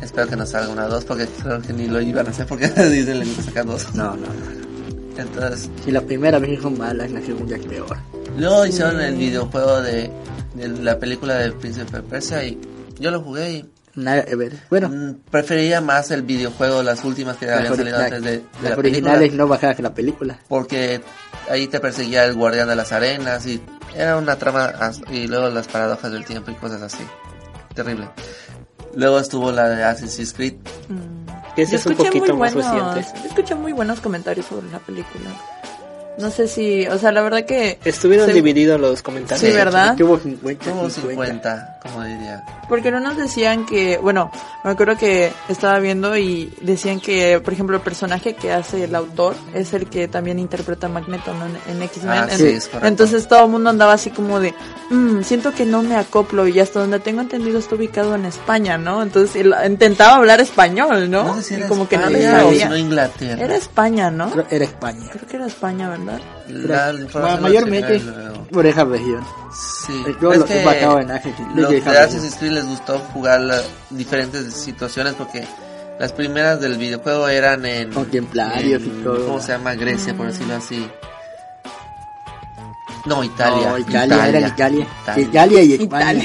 Espero 0.01 0.27
que 0.27 0.35
no 0.35 0.45
salga 0.45 0.69
una 0.71 0.85
2 0.87 1.03
porque 1.05 1.25
creo 1.41 1.61
que 1.61 1.73
ni 1.73 1.87
lo 1.87 1.99
iban 1.99 2.27
a 2.27 2.29
hacer 2.29 2.45
porque 2.45 2.67
Disney 2.89 3.17
le 3.19 3.25
gusta 3.25 3.43
sacar 3.43 3.65
dos. 3.65 3.93
No, 3.95 4.15
no, 4.15 4.27
no. 4.27 5.17
Entonces, 5.17 5.69
Si 5.83 5.91
la 5.91 6.01
primera 6.01 6.37
vez 6.37 6.61
son 6.61 6.77
malas, 6.77 7.11
la 7.11 7.19
segunda 7.21 7.55
es 7.57 7.65
peor. 7.65 7.97
luego 8.37 8.65
hicieron 8.67 9.01
el 9.01 9.15
videojuego 9.15 9.81
de, 9.81 10.11
de 10.53 10.67
la 10.67 10.99
película 10.99 11.35
del 11.39 11.53
Príncipe 11.53 11.97
de 11.97 12.03
Persia 12.03 12.43
y 12.45 12.57
yo 12.99 13.09
lo 13.09 13.21
jugué 13.21 13.51
y 13.53 13.65
Nada 13.97 14.23
que 14.23 14.35
ver. 14.35 14.53
Bueno, 14.69 14.89
mm, 14.89 15.29
prefería 15.31 15.81
más 15.81 16.11
el 16.11 16.21
videojuego, 16.21 16.83
las 16.83 17.03
últimas 17.03 17.35
que 17.37 17.47
las, 17.47 17.57
habían 17.57 17.75
salido 17.75 17.97
la- 17.97 18.03
antes 18.05 18.21
de, 18.23 18.31
de 18.31 18.43
las 18.61 18.71
la 18.71 18.77
originales 18.77 19.17
película. 19.19 19.43
no 19.43 19.47
bajadas 19.49 19.75
que 19.75 19.81
la 19.83 19.93
película. 19.93 20.39
Porque 20.47 21.01
ahí 21.49 21.67
te 21.67 21.79
perseguía 21.79 22.23
el 22.25 22.35
guardián 22.35 22.67
de 22.69 22.75
las 22.75 22.91
arenas 22.91 23.45
y 23.47 23.61
era 23.95 24.15
una 24.17 24.35
trama 24.37 24.71
y 25.11 25.27
luego 25.27 25.49
las 25.49 25.67
paradojas 25.67 26.11
del 26.11 26.23
tiempo 26.25 26.51
y 26.51 26.53
cosas 26.55 26.81
así. 26.81 27.03
Terrible. 27.73 28.07
Luego 28.95 29.19
estuvo 29.19 29.51
la 29.51 29.67
de 29.69 29.83
Assassin's 29.83 30.33
Creed. 30.33 30.53
Mm. 30.89 31.27
Ese 31.57 31.71
Yo 31.71 31.77
es 31.79 31.85
un 31.87 31.95
poquito 31.95 32.35
muy 32.35 32.37
más 32.37 32.53
buenos- 32.53 32.93
reciente. 32.95 33.27
Escuché 33.27 33.55
muy 33.55 33.73
buenos 33.73 33.99
comentarios 33.99 34.45
sobre 34.45 34.69
la 34.71 34.77
película. 34.79 35.29
No 36.17 36.31
sé 36.31 36.47
si, 36.47 36.87
o 36.87 36.97
sea, 36.97 37.11
la 37.11 37.21
verdad 37.21 37.45
que... 37.45 37.77
Estuvieron 37.85 38.25
se- 38.27 38.33
divididos 38.33 38.79
los 38.81 39.01
comentarios. 39.03 39.39
Sí, 39.49 39.55
¿verdad? 39.55 39.95
Tuvo 39.95 40.17
50, 40.17 40.65
Tuvo 40.65 40.89
50. 40.89 41.09
50, 41.25 41.79
como 41.83 42.03
diría. 42.03 42.43
Porque 42.67 42.91
no 42.91 42.99
nos 42.99 43.15
decían 43.17 43.65
que, 43.65 43.97
bueno, 43.97 44.31
me 44.63 44.71
acuerdo 44.71 44.97
que 44.97 45.31
estaba 45.47 45.79
viendo 45.79 46.17
y 46.17 46.51
decían 46.61 46.99
que, 46.99 47.39
por 47.39 47.53
ejemplo, 47.53 47.77
el 47.77 47.83
personaje 47.83 48.33
que 48.35 48.51
hace 48.51 48.83
el 48.85 48.95
autor 48.95 49.35
es 49.53 49.73
el 49.73 49.87
que 49.87 50.07
también 50.07 50.39
interpreta 50.39 50.87
a 50.87 50.89
Magneto 50.89 51.33
¿no? 51.33 51.45
en, 51.45 51.57
en 51.75 51.81
X-Men. 51.83 52.09
Ah, 52.11 52.27
En- 52.31 52.37
sí, 52.37 52.47
es 52.47 52.65
correcto. 52.67 52.87
Entonces 52.87 53.27
todo 53.27 53.45
el 53.45 53.51
mundo 53.51 53.69
andaba 53.69 53.93
así 53.93 54.09
como 54.09 54.39
de, 54.39 54.53
"Mm, 54.89 55.21
siento 55.21 55.53
que 55.53 55.65
no 55.65 55.83
me 55.83 55.95
acoplo 55.95 56.47
y 56.47 56.59
hasta 56.59 56.79
donde 56.79 56.99
tengo 56.99 57.21
entendido 57.21 57.59
está 57.59 57.75
ubicado 57.75 58.15
en 58.15 58.25
España, 58.25 58.77
¿no? 58.77 59.01
Entonces 59.03 59.35
él 59.35 59.53
intentaba 59.65 60.15
hablar 60.15 60.41
español, 60.41 61.09
¿no? 61.11 61.23
No 61.25 61.35
sé 61.35 61.43
si 61.43 61.53
era 61.55 61.67
como 61.67 61.87
que 61.87 61.97
no 61.97 62.09
le 62.09 62.25
España 62.25 62.69
no 62.69 62.75
Inglaterra. 62.77 63.43
Era 63.43 63.55
España, 63.55 64.09
¿no? 64.11 64.31
Creo- 64.31 64.47
Era 64.49 64.65
España. 64.65 65.07
Creo 65.11 65.27
que 65.27 65.35
era 65.37 65.45
España, 65.45 65.89
¿verdad? 65.89 66.06
La 66.47 66.93
información 66.93 67.21
Ma- 67.23 67.39
mayormente 67.41 68.01
por 68.51 68.65
esa 68.65 68.83
región. 68.85 69.23
Sí, 69.53 70.03
Eh, 70.07 70.15
yo 70.21 70.31
es 70.33 70.39
lo- 70.39 70.45
que 70.45 70.63
en 70.99 71.11
Creed, 71.11 71.61
los 71.61 71.69
de 71.69 71.81
Assassin's 72.03 72.35
Creed 72.35 72.51
les 72.53 72.65
gustó 72.65 72.99
jugar 73.13 73.41
la- 73.41 73.61
diferentes 73.89 74.53
situaciones 74.53 75.13
porque 75.15 75.45
las 75.99 76.11
primeras 76.13 76.61
del 76.61 76.77
videojuego 76.77 77.27
eran 77.27 77.65
en 77.65 77.91
Con 77.91 78.05
templarios 78.05 78.81
en- 78.81 78.99
y 78.99 79.03
todo. 79.03 79.25
¿Cómo 79.25 79.41
se 79.41 79.51
llama? 79.53 79.75
Grecia, 79.75 80.15
por 80.15 80.27
decirlo 80.27 80.55
así. 80.55 80.87
No, 83.07 83.23
Italia. 83.23 83.69
No, 83.69 83.77
Italia, 83.77 84.27
era 84.27 84.39
en 84.39 84.47
Italia. 84.47 84.87
Italia. 85.03 85.23
Italia 85.27 85.61
y 85.63 85.73
España. 85.73 86.23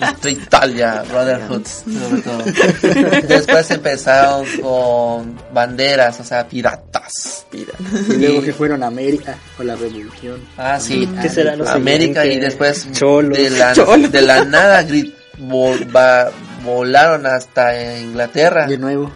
Nuestra 0.00 0.30
Italia, 0.30 1.04
Brotherhood, 1.10 1.66
sobre 1.66 2.22
todo. 2.22 3.22
Después 3.28 3.70
empezaron 3.70 4.46
con 4.62 5.38
banderas, 5.52 6.18
o 6.20 6.24
sea, 6.24 6.46
piratas. 6.48 7.46
Y 7.52 8.14
luego 8.16 8.42
que 8.42 8.52
fueron 8.52 8.82
a 8.82 8.86
América 8.86 9.36
con 9.56 9.66
la 9.66 9.76
revolución. 9.76 10.40
Ah, 10.56 10.78
sí. 10.80 11.08
¿Qué 11.20 11.28
será 11.28 11.54
lo 11.56 11.68
América 11.68 12.24
y 12.26 12.38
después 12.40 12.90
Cholos. 12.92 13.36
de 13.38 13.50
la, 13.50 13.72
Cholos. 13.72 14.10
de 14.10 14.22
la 14.22 14.44
nada 14.44 14.82
gri- 14.82 15.12
vol- 15.38 15.94
va- 15.94 16.30
volaron 16.64 17.26
hasta 17.26 17.98
Inglaterra. 17.98 18.66
De 18.66 18.78
nuevo. 18.78 19.10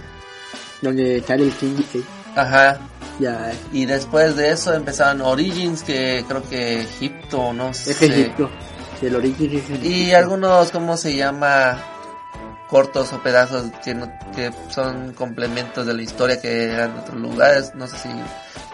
Donde 0.82 1.22
sale 1.26 1.44
el 1.44 1.52
King 1.52 1.74
Ajá. 2.36 2.78
Ya 3.18 3.52
Y 3.72 3.86
después 3.86 4.36
de 4.36 4.50
eso 4.50 4.74
empezaron 4.74 5.20
Origins, 5.20 5.82
que 5.82 6.24
creo 6.28 6.42
que 6.48 6.80
Egipto, 6.82 7.52
no 7.52 7.72
sé. 7.74 7.90
es 7.92 8.02
Egipto. 8.02 8.50
El 9.02 9.14
origen 9.16 9.56
es 9.56 9.70
en 9.70 9.84
Y 9.86 10.00
Egipto. 10.02 10.16
algunos, 10.18 10.70
¿cómo 10.70 10.96
se 10.96 11.14
llama? 11.16 11.78
Cortos 12.68 13.12
o 13.14 13.22
pedazos 13.22 13.64
que, 13.82 13.94
no- 13.94 14.12
que 14.34 14.50
son 14.68 15.12
complementos 15.14 15.86
de 15.86 15.94
la 15.94 16.02
historia 16.02 16.40
que 16.40 16.64
eran 16.64 16.94
de 16.94 17.00
otros 17.00 17.16
lugares. 17.16 17.72
No 17.74 17.86
sé 17.86 17.96
si 17.96 18.08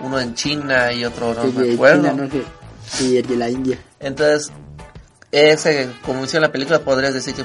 uno 0.00 0.18
en 0.18 0.34
China 0.34 0.92
y 0.92 1.04
otro 1.04 1.32
no 1.34 1.44
El 1.44 1.52
me 1.54 1.74
acuerdo. 1.74 2.10
China, 2.10 2.22
no 2.24 2.30
sé. 2.30 3.04
Y 3.04 3.16
el 3.18 3.26
de 3.26 3.36
la 3.36 3.48
India. 3.50 3.78
Entonces, 4.00 4.50
ese, 5.30 5.90
como 6.04 6.24
hizo 6.24 6.40
la 6.40 6.50
película, 6.50 6.80
podrías 6.80 7.14
decir 7.14 7.34
que 7.34 7.44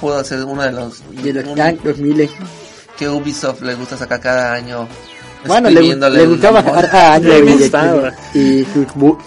pudo 0.00 0.22
ser 0.24 0.44
uno 0.44 0.62
de 0.62 0.72
los, 0.72 1.02
De 1.22 1.32
los 1.32 1.44
un- 1.46 1.54
tantos 1.56 1.96
miles. 1.98 2.30
que 2.98 3.08
Ubisoft 3.08 3.62
le 3.62 3.74
gusta 3.74 3.96
sacar 3.96 4.20
cada 4.20 4.52
año. 4.52 4.86
Bueno, 5.46 5.68
le, 5.70 5.80
le 6.10 6.26
gustaba 6.26 6.60
a 6.60 7.18
y, 8.34 8.64
y. 8.64 9.18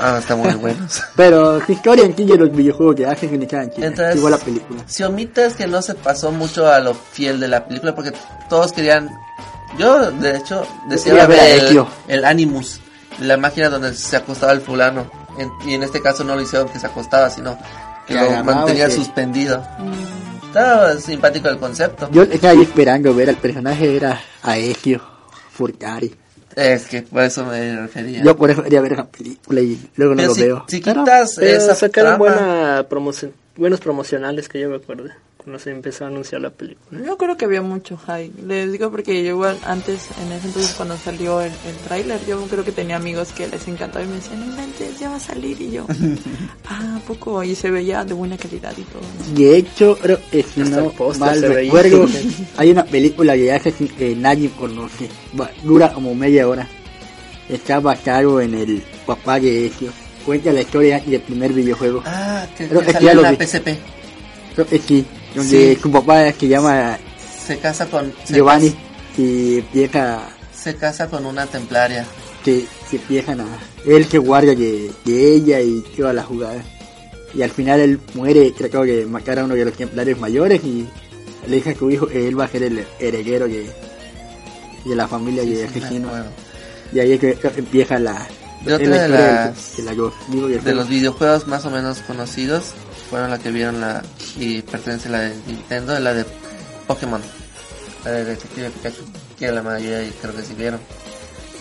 Ah, 0.00 0.16
está 0.18 0.34
muy 0.34 0.52
buenos. 0.54 1.02
Pero 1.16 1.64
su 1.64 1.72
historia 1.72 2.04
en 2.06 2.16
sí 2.16 2.24
de 2.24 2.36
los 2.38 2.50
videojuegos 2.52 2.96
que 2.96 3.06
hacen 3.06 3.30
en. 3.30 3.84
Entonces- 3.86 4.16
Igual 4.16 4.32
la 4.32 4.38
película. 4.38 4.82
Si 4.86 5.02
omites 5.02 5.54
que 5.54 5.66
no 5.66 5.82
se 5.82 5.94
pasó 5.94 6.30
mucho 6.32 6.70
a 6.70 6.78
lo 6.80 6.94
fiel 6.94 7.38
de 7.40 7.48
la 7.48 7.66
película, 7.66 7.94
porque 7.94 8.12
todos 8.48 8.72
querían. 8.72 9.10
Yo, 9.78 10.10
de 10.10 10.36
hecho, 10.36 10.66
decía 10.88 11.12
quería 11.12 11.26
ver 11.26 11.38
el, 11.60 11.84
el 12.08 12.24
Animus, 12.24 12.80
la 13.20 13.36
máquina 13.36 13.68
donde 13.68 13.94
se 13.94 14.16
acostaba 14.16 14.52
el 14.52 14.60
fulano. 14.62 15.10
En- 15.38 15.50
y 15.66 15.74
en 15.74 15.82
este 15.82 16.00
caso 16.02 16.24
no 16.24 16.34
lo 16.34 16.42
hicieron 16.42 16.68
que 16.68 16.78
se 16.78 16.86
acostaba, 16.86 17.28
sino 17.30 17.56
que 18.06 18.14
Que 18.14 18.20
lo 18.20 18.44
mantenía 18.44 18.86
ese- 18.86 18.96
suspendido. 18.96 19.62
Estaba 20.52 20.98
simpático 20.98 21.48
el 21.48 21.56
concepto. 21.56 22.10
Yo 22.12 22.24
estaba 22.24 22.52
ahí 22.52 22.60
esperando 22.60 23.14
ver 23.14 23.30
al 23.30 23.36
personaje, 23.36 23.96
era 23.96 24.20
a 24.42 24.58
Ezio 24.58 25.00
Furcari. 25.50 26.14
Es 26.54 26.84
que 26.84 27.00
por 27.00 27.22
eso 27.22 27.46
me 27.46 27.74
refería. 27.80 28.22
Yo 28.22 28.36
por 28.36 28.50
eso 28.50 28.62
quería 28.62 28.82
ver 28.82 28.92
esa 28.92 29.06
película 29.06 29.62
y 29.62 29.80
luego 29.96 30.14
no 30.14 30.24
lo 30.24 30.34
veo. 30.34 30.64
si 30.68 30.82
quitas 30.82 31.36
Pero 31.36 31.56
esa 31.56 31.74
sacaron 31.74 32.18
trama, 32.18 32.18
buena 32.18 32.86
promoción, 32.86 33.32
buenos 33.56 33.80
promocionales 33.80 34.50
que 34.50 34.60
yo 34.60 34.68
me 34.68 34.76
acuerdo 34.76 35.08
cuando 35.42 35.58
se 35.58 35.70
empezó 35.70 36.04
a 36.04 36.08
anunciar 36.08 36.40
la 36.40 36.50
película. 36.50 37.00
Yo 37.04 37.16
creo 37.16 37.36
que 37.36 37.44
había 37.44 37.62
mucho 37.62 37.98
hype. 37.98 38.42
Les 38.46 38.70
digo 38.70 38.90
porque 38.90 39.22
yo 39.24 39.30
igual 39.30 39.58
antes, 39.64 40.08
en 40.24 40.32
ese 40.32 40.46
entonces 40.46 40.74
cuando 40.76 40.96
salió 40.96 41.40
el, 41.40 41.50
el 41.50 41.76
tráiler, 41.84 42.20
yo 42.26 42.40
creo 42.46 42.64
que 42.64 42.72
tenía 42.72 42.96
amigos 42.96 43.32
que 43.32 43.48
les 43.48 43.66
encantaba 43.66 44.04
y 44.04 44.08
me 44.08 44.16
decían, 44.16 44.42
inventes, 44.42 44.98
ya 45.00 45.08
va 45.10 45.16
a 45.16 45.20
salir. 45.20 45.60
Y 45.60 45.72
yo, 45.72 45.86
ah, 46.68 46.98
¿a 46.98 47.00
poco, 47.06 47.42
y 47.42 47.54
se 47.54 47.70
veía 47.70 48.04
de 48.04 48.14
buena 48.14 48.36
calidad 48.36 48.72
y 48.76 48.82
todo. 48.82 49.02
¿no? 49.02 49.34
De 49.34 49.56
hecho, 49.56 49.98
creo 50.00 50.18
que 50.30 50.42
si 50.42 50.60
Hasta 50.62 50.76
no 50.76 50.92
mal 51.18 51.40
se 51.40 51.48
veía. 51.48 51.72
recuerdo, 51.72 52.06
hay 52.56 52.70
una 52.70 52.84
película 52.84 53.34
que 53.34 53.52
hace 53.52 53.72
que 53.72 54.14
nadie 54.14 54.50
conoce. 54.50 55.08
Dura 55.64 55.92
como 55.92 56.14
media 56.14 56.48
hora. 56.48 56.68
Está 57.48 57.80
basado 57.80 58.40
en 58.40 58.54
el 58.54 58.82
papá 59.04 59.40
de 59.40 59.66
Ezio. 59.66 59.90
Cuenta 60.24 60.52
la 60.52 60.60
historia 60.60 61.00
del 61.00 61.20
primer 61.20 61.52
videojuego. 61.52 62.02
Ah, 62.06 62.46
que, 62.56 62.68
que 62.68 62.92
salió 62.92 63.10
en 63.10 63.22
la 63.22 63.32
vi. 63.32 63.44
PSP. 63.44 63.68
Creo 64.54 64.66
que 64.66 64.78
sí, 64.78 65.04
donde 65.34 65.74
Sí. 65.74 65.80
su 65.82 65.90
papá 65.90 66.30
se 66.32 66.48
llama 66.48 66.98
Se 67.46 67.58
casa 67.58 67.86
con. 67.86 68.12
Se 68.24 68.34
Giovanni 68.34 68.70
casa- 68.70 68.82
y 69.18 69.58
empieza 69.58 70.20
Se 70.54 70.76
casa 70.76 71.08
con 71.08 71.26
una 71.26 71.46
templaria. 71.46 72.04
que, 72.44 72.64
que 72.90 72.96
empiezan 72.96 73.40
a 73.40 73.46
él 73.86 74.04
se 74.06 74.18
guarda 74.18 74.54
de, 74.54 74.90
de 75.04 75.34
ella 75.34 75.60
y 75.60 75.80
toda 75.96 76.12
la 76.12 76.22
jugada 76.24 76.60
y 77.34 77.42
al 77.42 77.50
final 77.50 77.78
él 77.80 78.00
muere 78.14 78.52
creo 78.56 78.82
que 78.82 79.06
matar 79.06 79.38
a 79.38 79.44
uno 79.44 79.54
de 79.54 79.64
los 79.64 79.74
templarios 79.74 80.18
mayores 80.18 80.62
y 80.64 80.86
le 81.48 81.56
dice 81.56 81.70
a 81.70 81.74
su 81.78 81.90
hijo 81.90 82.06
que 82.06 82.26
él 82.28 82.38
va 82.38 82.44
a 82.44 82.48
ser 82.48 82.64
el 82.64 82.84
heredero 83.00 83.46
de, 83.46 83.70
de 84.84 84.96
la 84.96 85.06
familia 85.08 85.42
de 85.44 85.56
Sí, 85.56 85.62
asesinos 85.62 86.08
acuerdo. 86.08 86.30
y 86.92 86.98
ahí 87.00 87.12
es 87.12 87.20
que 87.20 87.38
empieza 87.56 87.98
la 87.98 88.26
De 88.64 88.74
otra 88.74 88.84
es 88.84 88.90
la 88.90 88.96
de 88.96 89.02
historia 89.06 89.44
las- 89.46 89.76
de, 89.76 89.82
la 89.84 89.94
dos, 89.94 90.14
digo, 90.28 90.46
del 90.48 90.56
De 90.56 90.62
juego. 90.62 90.78
los 90.80 90.88
videojuegos 90.88 91.46
más 91.46 91.64
o 91.64 91.70
menos 91.70 91.98
conocidos, 92.00 92.72
fueron 93.12 93.30
la 93.30 93.38
que 93.38 93.50
vieron 93.50 93.78
la. 93.78 94.02
Y 94.38 94.62
pertenece 94.62 95.08
a 95.08 95.10
la 95.12 95.20
de 95.20 95.34
Nintendo, 95.46 96.00
la 96.00 96.14
de 96.14 96.24
Pokémon. 96.86 97.20
La 98.06 98.10
de 98.10 98.24
Detective 98.24 98.70
Pikachu. 98.70 99.02
Que 99.38 99.52
la 99.52 99.62
mayoría 99.62 100.10
creo 100.22 100.34
que 100.34 100.42
sí 100.42 100.54
vieron. 100.56 100.80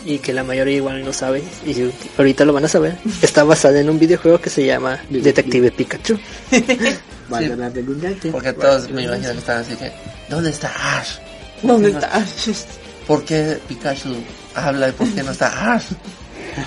Y 0.05 0.19
que 0.19 0.31
la 0.31 0.45
mayoría 0.45 0.77
igual 0.77 1.03
no 1.03 1.11
sabe, 1.11 1.43
y 1.65 1.91
ahorita 2.17 2.45
lo 2.45 2.53
van 2.53 2.63
a 2.65 2.69
saber. 2.69 2.97
Está 3.21 3.43
basada 3.43 3.81
en 3.81 3.89
un 3.89 3.99
videojuego 3.99 4.39
que 4.39 4.49
se 4.49 4.65
llama 4.65 4.97
Detective 5.09 5.71
Pikachu. 5.71 6.17
La 7.29 7.69
redundancia. 7.69 8.31
Porque 8.31 8.53
todos 8.53 8.89
me 8.89 9.03
imagino 9.03 9.31
que 9.33 9.37
están 9.37 9.57
así 9.57 9.75
que. 9.75 9.91
¿Dónde 10.29 10.51
está 10.51 10.71
Ash? 10.99 11.17
¿Dónde 11.61 11.89
está? 11.89 12.25
¿Por 13.07 13.25
qué 13.25 13.59
Pikachu 13.67 14.15
habla 14.55 14.87
y 14.87 14.91
por 14.93 15.07
qué 15.09 15.21
no 15.21 15.31
está 15.31 15.73
Ash? 15.73 15.91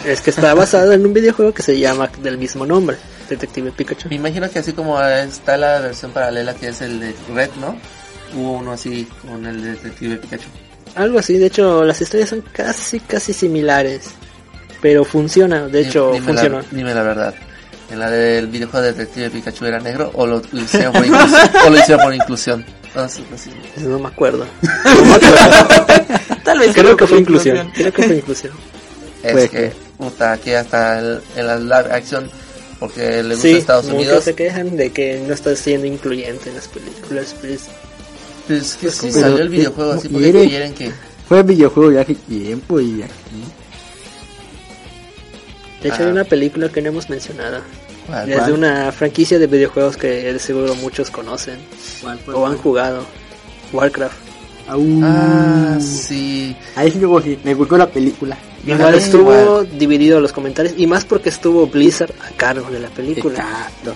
Es 0.04 0.20
que 0.20 0.30
está 0.30 0.52
basado 0.52 0.92
en 0.92 1.04
un 1.06 1.14
videojuego 1.14 1.52
que 1.54 1.62
se 1.62 1.78
llama 1.78 2.10
del 2.22 2.38
mismo 2.38 2.66
nombre, 2.66 2.98
Detective 3.28 3.72
Pikachu. 3.72 4.08
Me 4.08 4.16
imagino 4.16 4.50
que 4.50 4.58
así 4.58 4.72
como 4.72 5.00
está 5.02 5.56
la 5.56 5.80
versión 5.80 6.12
paralela 6.12 6.54
que 6.54 6.68
es 6.68 6.80
el 6.80 7.00
de 7.00 7.14
Red, 7.34 7.50
¿no? 7.60 7.76
Hubo 8.36 8.52
uno 8.58 8.72
así 8.72 9.06
con 9.22 9.44
el 9.46 9.62
Detective 9.62 10.16
Pikachu. 10.16 10.48
Algo 10.96 11.18
así, 11.18 11.38
de 11.38 11.46
hecho 11.46 11.84
las 11.84 12.00
historias 12.00 12.28
son 12.30 12.42
casi, 12.52 13.00
casi 13.00 13.32
similares. 13.32 14.10
Pero 14.80 15.04
funciona, 15.04 15.66
de 15.66 15.80
hecho 15.80 16.12
Dime 16.12 16.26
funcionó. 16.26 16.60
La, 16.60 16.66
dime 16.70 16.94
la 16.94 17.02
verdad. 17.02 17.34
¿En 17.90 17.98
la 17.98 18.10
del 18.10 18.46
videojuego 18.48 18.84
de 18.84 18.92
Detective 18.92 19.30
Pikachu 19.30 19.64
era 19.66 19.78
negro 19.78 20.10
o 20.14 20.26
lo, 20.26 20.42
hicieron, 20.52 20.92
por 20.92 21.04
inclusión, 21.06 21.50
o 21.66 21.70
lo 21.70 21.78
hicieron 21.78 22.04
por 22.04 22.14
inclusión? 22.14 22.66
No, 22.94 23.08
sí, 23.08 23.24
no, 23.30 23.36
sí. 23.38 23.50
No 23.82 23.98
me 23.98 24.08
acuerdo. 24.08 24.46
No 24.84 25.04
me 25.04 25.14
acuerdo. 25.14 25.86
Tal 26.44 26.58
vez 26.58 26.72
Creo 26.74 26.96
que 26.96 27.06
fue 27.06 27.16
por 27.16 27.20
inclusión. 27.20 27.70
Creo 27.74 27.92
que 27.92 28.02
fue 28.04 28.16
inclusión. 28.16 28.52
Es 29.22 29.32
Pues 29.32 29.50
que, 29.50 29.72
puta, 29.98 30.32
aquí 30.32 30.52
hasta 30.52 30.98
el- 30.98 31.20
en 31.36 31.46
la 31.46 31.56
live 31.58 31.92
action, 31.94 32.30
porque 32.88 33.22
le 33.22 33.34
gusta 33.34 33.48
Sí, 33.48 33.54
Estados 33.54 33.86
Unidos, 33.86 34.24
se 34.24 34.34
quejan 34.34 34.76
de 34.76 34.90
que 34.92 35.20
no 35.26 35.34
está 35.34 35.54
siendo 35.56 35.86
incluyente 35.86 36.48
en 36.50 36.56
las 36.56 36.68
películas. 36.68 37.34
pues, 37.40 37.60
pues 38.46 38.74
que 38.76 38.90
si 38.90 39.08
Pero, 39.08 39.20
salió 39.20 39.38
el 39.38 39.50
¿qué- 39.50 39.56
videojuego 39.56 39.92
así, 39.92 40.08
porque 40.08 40.30
quiere? 40.32 40.48
quieren 40.48 40.74
que... 40.74 40.92
Fue 41.28 41.42
videojuego 41.42 41.92
ya 41.92 42.00
hace 42.02 42.14
tiempo 42.14 42.78
y 42.80 43.02
aquí. 43.02 43.12
De 45.82 45.88
hecho, 45.88 45.98
Ah. 46.00 46.04
hay 46.06 46.12
una 46.12 46.24
película 46.24 46.68
que 46.68 46.80
no 46.82 46.88
hemos 46.88 47.08
mencionado. 47.10 47.60
¿Cuál? 48.06 48.30
Es 48.30 48.46
de 48.46 48.52
una 48.52 48.92
franquicia 48.92 49.38
de 49.38 49.46
videojuegos 49.46 49.96
que 49.96 50.38
seguro 50.38 50.74
muchos 50.74 51.10
conocen 51.10 51.58
o 52.34 52.46
han 52.46 52.56
jugado. 52.58 53.06
Warcraft. 53.72 54.16
Aún. 54.66 55.02
Ah, 55.04 55.78
sí. 55.80 56.56
Ahí 56.76 56.90
sí 56.90 57.00
sí, 57.22 57.38
me 57.44 57.54
gustó 57.54 57.76
la 57.76 57.88
película. 57.88 58.36
Igual 58.66 58.94
estuvo 58.94 59.32
igual. 59.32 59.78
dividido 59.78 60.20
los 60.20 60.32
comentarios 60.32 60.74
y 60.78 60.86
más 60.86 61.04
porque 61.04 61.28
estuvo 61.28 61.66
Blizzard 61.66 62.12
a 62.22 62.34
cargo 62.36 62.70
de 62.70 62.80
la 62.80 62.88
película. 62.88 63.40
Exacto. 63.40 63.94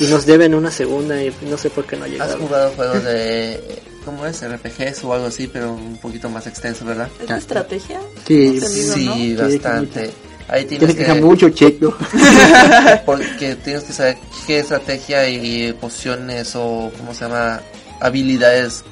Y 0.00 0.06
nos 0.06 0.26
deben 0.26 0.54
una 0.54 0.70
segunda 0.70 1.22
y 1.22 1.32
no 1.48 1.56
sé 1.56 1.70
por 1.70 1.84
qué 1.84 1.96
no 1.96 2.04
ha 2.04 2.24
¿Has 2.24 2.34
jugado 2.34 2.70
juegos 2.70 3.04
de... 3.04 3.82
¿Cómo 4.04 4.26
es? 4.26 4.42
RPGs 4.42 5.04
o 5.04 5.14
algo 5.14 5.26
así, 5.26 5.46
pero 5.46 5.74
un 5.74 5.96
poquito 5.98 6.28
más 6.28 6.46
extenso, 6.48 6.84
¿verdad? 6.84 7.08
¿Es 7.20 7.28
de 7.28 7.38
estrategia? 7.38 8.00
Sí, 8.26 8.60
Sí, 8.60 9.36
bastante. 9.36 10.10
Ahí 10.48 10.64
tienes 10.64 10.78
tienes 10.80 10.96
que 10.96 11.00
dejar 11.02 11.16
que... 11.16 11.22
mucho 11.22 11.48
cheto. 11.50 11.96
Porque 13.06 13.54
tienes 13.56 13.84
que 13.84 13.92
saber 13.92 14.16
qué 14.46 14.58
estrategia 14.58 15.28
y 15.28 15.72
pociones 15.74 16.56
o, 16.56 16.90
¿cómo 16.98 17.14
se 17.14 17.24
llama? 17.24 17.60
Habilidades. 18.00 18.84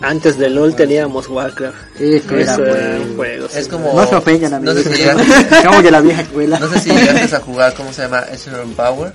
Antes 0.00 0.38
de 0.38 0.48
LOL 0.48 0.76
teníamos 0.76 1.28
Warcraft. 1.28 2.00
Era 2.00 2.16
Eso 2.18 2.34
era 2.34 2.56
bueno. 2.56 3.04
un 3.04 3.16
juego. 3.16 3.46
Es 3.46 3.64
sí. 3.64 3.70
como... 3.70 3.92
No 3.94 4.06
se 4.06 4.14
ofendan, 4.14 4.62
No 4.64 4.72
sé 4.74 4.84
si 4.84 4.90
llegaste, 5.02 5.82
de 5.82 5.90
la 5.90 6.00
vieja 6.00 6.22
escuela. 6.22 6.58
no 6.60 6.68
sé 6.72 6.80
si 6.80 6.90
llegaste 6.90 7.36
a 7.36 7.40
jugar, 7.40 7.74
¿cómo 7.74 7.92
se 7.92 8.02
llama? 8.02 8.22
Echelon 8.32 8.72
Power. 8.74 9.12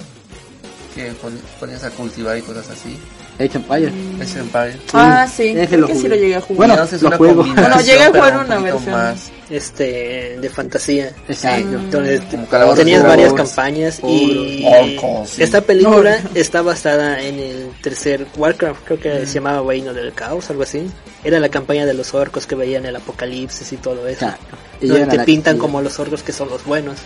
Que 0.93 1.11
pon- 1.13 1.39
ponías 1.59 1.83
a 1.85 1.89
cultivar 1.91 2.37
y 2.37 2.41
cosas 2.41 2.69
así. 2.69 2.99
Age 3.39 3.57
Empires. 3.57 3.93
Echelon 4.21 4.47
Power. 4.49 4.79
Ah, 4.93 5.27
sí, 5.27 5.49
ese 5.49 5.67
creo 5.67 5.81
lo 5.81 5.87
que 5.87 5.95
sí 5.95 6.07
lo 6.07 6.15
llegué 6.15 6.35
a 6.35 6.41
jugar. 6.41 6.69
Bueno, 6.69 6.83
es 6.83 7.01
lo 7.01 7.07
una 7.07 7.17
juego. 7.17 7.43
Bueno, 7.43 7.81
llegué 7.81 8.03
a 8.03 8.07
jugar 8.07 8.33
un 8.37 8.45
una 8.45 8.55
poquito 8.57 8.73
versión. 8.75 8.95
Más. 8.95 9.31
Este, 9.49 10.37
de 10.39 10.49
fantasía. 10.49 11.11
Exacto. 11.27 11.79
Donde 11.91 12.21
calabozos 12.49 12.79
tenías 12.79 13.03
varias 13.03 13.33
campañas 13.33 13.99
y 14.03 14.63
Orcos, 14.65 15.29
sí. 15.29 15.43
esta 15.43 15.61
película 15.61 16.19
está 16.33 16.61
basada 16.61 17.21
en 17.21 17.39
el 17.39 17.71
tercer 17.81 18.25
Warcraft, 18.37 18.85
creo 18.85 18.99
que 18.99 19.25
se 19.25 19.33
llamaba 19.33 19.67
Reino 19.67 19.93
del 19.93 20.13
Caos, 20.13 20.49
algo 20.49 20.63
así. 20.63 20.89
Era 21.23 21.39
la 21.39 21.49
campaña 21.49 21.85
de 21.85 21.93
los 21.93 22.13
orcos 22.13 22.45
que 22.47 22.55
veían 22.55 22.85
el 22.85 22.95
apocalipsis 22.95 23.71
y 23.73 23.77
todo 23.77 24.07
eso. 24.07 24.25
Exacto. 24.25 24.57
Y 24.81 24.87
Donde 24.87 25.07
te 25.07 25.17
la 25.17 25.25
pintan 25.25 25.53
casilla. 25.53 25.61
como 25.61 25.81
los 25.81 25.99
orcos 25.99 26.23
que 26.23 26.33
son 26.33 26.49
los 26.49 26.65
buenos, 26.65 26.97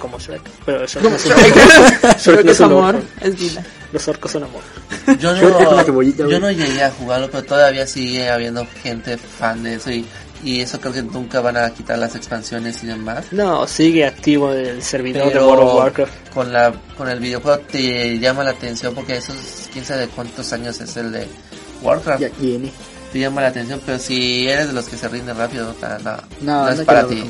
como 0.00 0.18
Shrek. 0.18 0.42
Pero 0.66 0.84
Shrek 0.86 1.04
no 1.04 1.14
es 1.16 1.26
un 1.26 1.32
Shrek. 1.36 2.18
Shrek 2.18 2.38
que 2.38 2.44
no 2.44 2.50
es 2.50 2.56
es 2.56 2.60
un 2.60 2.66
amor, 2.72 3.02
es 3.20 3.38
vida. 3.38 3.64
Los 3.92 4.08
orcos 4.08 4.30
son 4.32 4.44
amor. 4.44 4.62
Yo 5.18 5.32
no, 5.34 5.84
cebollita, 5.84 6.26
yo 6.26 6.40
no 6.40 6.50
llegué 6.50 6.82
a 6.82 6.90
jugarlo, 6.90 7.30
pero 7.30 7.44
todavía 7.44 7.86
sigue 7.86 8.28
habiendo 8.28 8.66
gente 8.82 9.16
fan 9.16 9.62
de 9.62 9.74
eso 9.74 9.90
y, 9.90 10.06
y 10.42 10.60
eso 10.60 10.80
creo 10.80 10.92
que 10.92 11.02
nunca 11.02 11.40
van 11.40 11.56
a 11.56 11.70
quitar 11.70 11.98
las 11.98 12.14
expansiones 12.14 12.82
y 12.82 12.86
demás. 12.86 13.26
No, 13.32 13.66
sigue 13.66 14.06
activo 14.06 14.52
el 14.52 14.82
servidor 14.82 15.32
de 15.32 15.40
World 15.40 15.62
of 15.62 15.74
Warcraft. 15.74 16.28
con 16.32 16.52
la 16.52 16.72
con 16.96 17.08
el 17.08 17.20
videojuego 17.20 17.58
te 17.60 18.18
llama 18.18 18.44
la 18.44 18.50
atención 18.50 18.94
porque 18.94 19.16
esos 19.16 19.36
quién 19.72 19.84
sabe 19.84 20.02
de 20.02 20.08
cuántos 20.08 20.52
años 20.52 20.80
es 20.80 20.96
el 20.96 21.12
de 21.12 21.26
Warcraft. 21.82 22.20
Ya 22.20 22.30
tiene. 22.30 22.72
Te 23.12 23.18
llama 23.18 23.40
la 23.40 23.48
atención, 23.48 23.80
pero 23.84 23.98
si 23.98 24.46
eres 24.46 24.68
de 24.68 24.72
los 24.72 24.84
que 24.86 24.96
se 24.96 25.08
rinden 25.08 25.36
rápido, 25.36 25.74
no, 25.82 25.98
No, 26.42 26.64
no, 26.64 26.68
es 26.68 26.78
no 26.78 26.84
para 26.84 27.06
ti. 27.08 27.24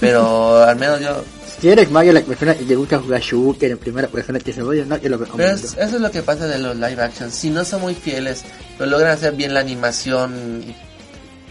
Pero 0.00 0.62
al 0.64 0.76
menos 0.76 1.00
yo 1.00 1.24
Si 1.60 1.68
eres 1.68 1.90
Mario, 1.90 2.12
la 2.12 2.20
persona 2.20 2.54
que 2.54 2.64
te 2.64 2.74
gusta 2.74 2.98
jugar 2.98 3.20
shooter 3.20 3.70
en 3.70 3.78
primera 3.78 4.08
persona 4.08 4.38
que 4.40 4.52
se 4.52 4.60
oye, 4.62 4.84
no 4.84 4.98
te 4.98 5.08
lo 5.08 5.16
Pero 5.18 5.24
recomiendo. 5.26 5.54
es- 5.54 5.74
eso 5.74 5.96
es 5.96 6.00
lo 6.00 6.10
que 6.10 6.22
pasa 6.22 6.46
de 6.46 6.58
los 6.58 6.74
live 6.76 7.00
action. 7.02 7.30
Si 7.30 7.48
no 7.50 7.64
son 7.64 7.80
muy 7.82 7.94
fieles, 7.94 8.42
pero 8.76 8.90
logran 8.90 9.12
hacer 9.12 9.32
bien 9.34 9.54
la 9.54 9.60
animación 9.60 10.64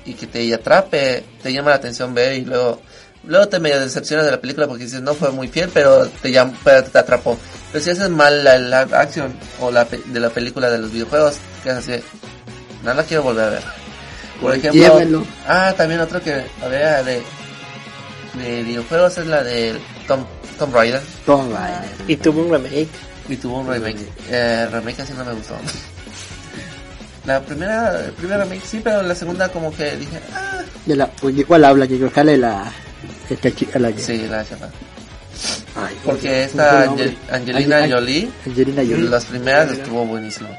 y, 0.06 0.12
y 0.12 0.13
que 0.13 0.27
te 0.27 0.53
atrape, 0.53 1.23
te 1.41 1.53
llama 1.53 1.69
la 1.71 1.77
atención 1.77 2.13
ver 2.13 2.34
y 2.34 2.45
luego 2.45 2.82
luego 3.25 3.47
te 3.47 3.58
medio 3.60 3.79
decepcionas 3.79 4.25
de 4.25 4.32
la 4.32 4.41
película 4.41 4.67
porque 4.67 4.84
dices 4.84 5.01
no 5.01 5.13
fue 5.13 5.32
muy 5.32 5.47
fiel, 5.47 5.69
pero 5.73 6.06
te 6.21 6.29
llam- 6.29 6.53
pero 6.63 6.84
te 6.84 6.97
atrapó. 6.99 7.38
Pero 7.71 7.84
si 7.84 7.91
haces 7.91 8.10
mal 8.10 8.43
la 8.43 8.58
live 8.58 8.95
action 8.97 9.34
o 9.62 9.71
la 9.71 9.86
pe- 9.86 10.01
de 10.06 10.19
la 10.19 10.29
película 10.29 10.69
de 10.69 10.77
los 10.79 10.91
videojuegos, 10.91 11.36
que 11.63 11.69
es 11.69 11.75
así, 11.75 11.93
no 12.84 12.93
la 12.93 13.03
quiero 13.03 13.23
volver 13.23 13.45
a 13.45 13.49
ver. 13.51 13.62
Por 14.41 14.49
Pues 14.51 14.58
ejemplo, 14.58 14.82
llévalo. 14.99 15.25
ah, 15.47 15.73
también 15.77 16.01
otro 16.01 16.21
que 16.21 16.43
había 16.62 17.01
de 17.01 17.23
de 18.36 18.63
videojuegos 18.63 19.17
es 19.17 19.28
la 19.28 19.43
de 19.43 19.76
Tom 20.08 20.26
Tomb 20.58 20.74
Raider 20.76 21.02
Tomb 21.26 21.52
Raider. 21.54 21.89
Y 22.08 22.15
tuvo 22.17 22.41
un 22.43 22.52
remake. 22.52 22.88
y 23.30 23.36
tuvo 23.38 23.60
un 23.60 23.67
remake. 23.72 24.08
Eh, 24.30 24.67
remake 24.72 25.02
así 25.02 25.13
no 25.13 25.24
me 25.26 25.34
gustó. 25.34 25.56
La 27.26 27.39
primera, 27.41 28.04
el 28.06 28.12
primer 28.12 28.38
remake 28.39 28.62
sí, 28.65 28.82
pero 28.84 29.02
la 29.02 29.15
segunda 29.15 29.48
como 29.50 29.74
que 29.74 29.96
dije, 29.96 30.19
ah, 30.34 30.60
De 30.86 30.93
la, 30.96 31.08
pues, 31.08 31.34
¿de 31.38 31.46
cuál 31.46 31.63
habla? 31.63 31.88
Que 31.88 32.10
sale 32.13 32.36
la. 32.38 32.69
Esta 33.30 33.50
chica, 33.56 33.80
la 33.80 33.93
que. 33.93 34.02
sí, 34.02 34.28
la 34.30 34.43
chapa. 34.46 34.69
Ay, 35.76 35.96
Porque 36.04 36.28
¿cómo 36.28 36.36
esta 36.63 36.84
Angel-? 36.84 37.17
Angelina 37.32 37.80
Ange- 37.80 37.93
Jolie, 37.93 38.30
Angelina 38.46 38.82
Jolie. 38.82 39.10
las 39.10 39.26
primeras 39.26 39.72
estuvo 39.72 40.06
buenísimo. 40.06 40.50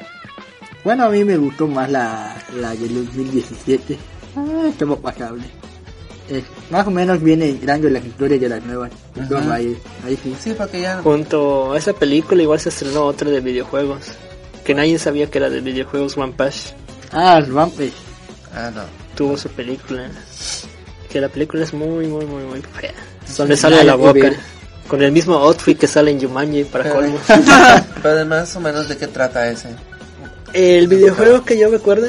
Bueno, 0.82 1.04
a 1.04 1.10
mí 1.10 1.22
me 1.22 1.36
gustó 1.36 1.66
más 1.68 1.90
la, 1.90 2.34
la 2.56 2.70
del 2.74 2.94
2017. 2.94 3.98
Ah, 4.36 4.66
estuvo 4.68 4.96
pasable. 4.98 5.44
Eh, 6.30 6.42
más 6.70 6.86
o 6.86 6.90
menos 6.90 7.22
viene 7.22 7.50
en 7.50 7.66
rango 7.66 7.88
las 7.88 8.04
historias 8.04 8.40
de 8.40 8.48
las 8.48 8.62
nuevas. 8.64 8.90
Raider. 9.14 9.76
Ahí 10.06 10.18
sí. 10.22 10.34
Sí, 10.40 10.54
porque 10.56 10.80
ya 10.80 11.02
Junto 11.02 11.72
a 11.72 11.78
esa 11.78 11.92
película 11.92 12.42
igual 12.42 12.58
se 12.60 12.70
estrenó 12.70 13.04
otra 13.04 13.30
de 13.30 13.40
videojuegos. 13.40 14.00
Que 14.64 14.74
nadie 14.74 14.98
sabía 14.98 15.30
que 15.30 15.38
era 15.38 15.50
de 15.50 15.60
videojuegos 15.60 16.16
One 16.16 16.32
Punch. 16.36 16.74
Ah, 17.12 17.38
el 17.38 17.52
Vampire. 17.52 17.92
Ah, 18.54 18.70
no. 18.74 18.82
Tuvo 19.14 19.36
su 19.36 19.48
película. 19.50 20.08
Que 21.10 21.20
la 21.20 21.28
película 21.28 21.62
es 21.64 21.74
muy, 21.74 22.06
muy, 22.06 22.24
muy, 22.24 22.42
muy 22.44 22.62
fea. 22.62 22.94
Donde 23.36 23.56
sale 23.56 23.76
Nada 23.76 23.86
la 23.86 23.94
boca. 23.96 24.12
ver. 24.14 24.36
Con 24.88 25.02
el 25.02 25.12
mismo 25.12 25.34
outfit 25.34 25.78
que 25.78 25.86
sale 25.86 26.10
en 26.10 26.20
Jumanji 26.20 26.64
para 26.64 26.84
Pero, 26.84 26.94
colmo. 26.96 27.18
pero 28.02 28.16
de 28.16 28.24
más 28.24 28.54
o 28.56 28.60
menos 28.60 28.88
de 28.88 28.96
qué 28.96 29.06
trata 29.06 29.48
ese. 29.48 29.68
El 30.52 30.88
videojuego 30.88 31.44
que 31.44 31.58
yo 31.58 31.68
recuerdo 31.70 32.08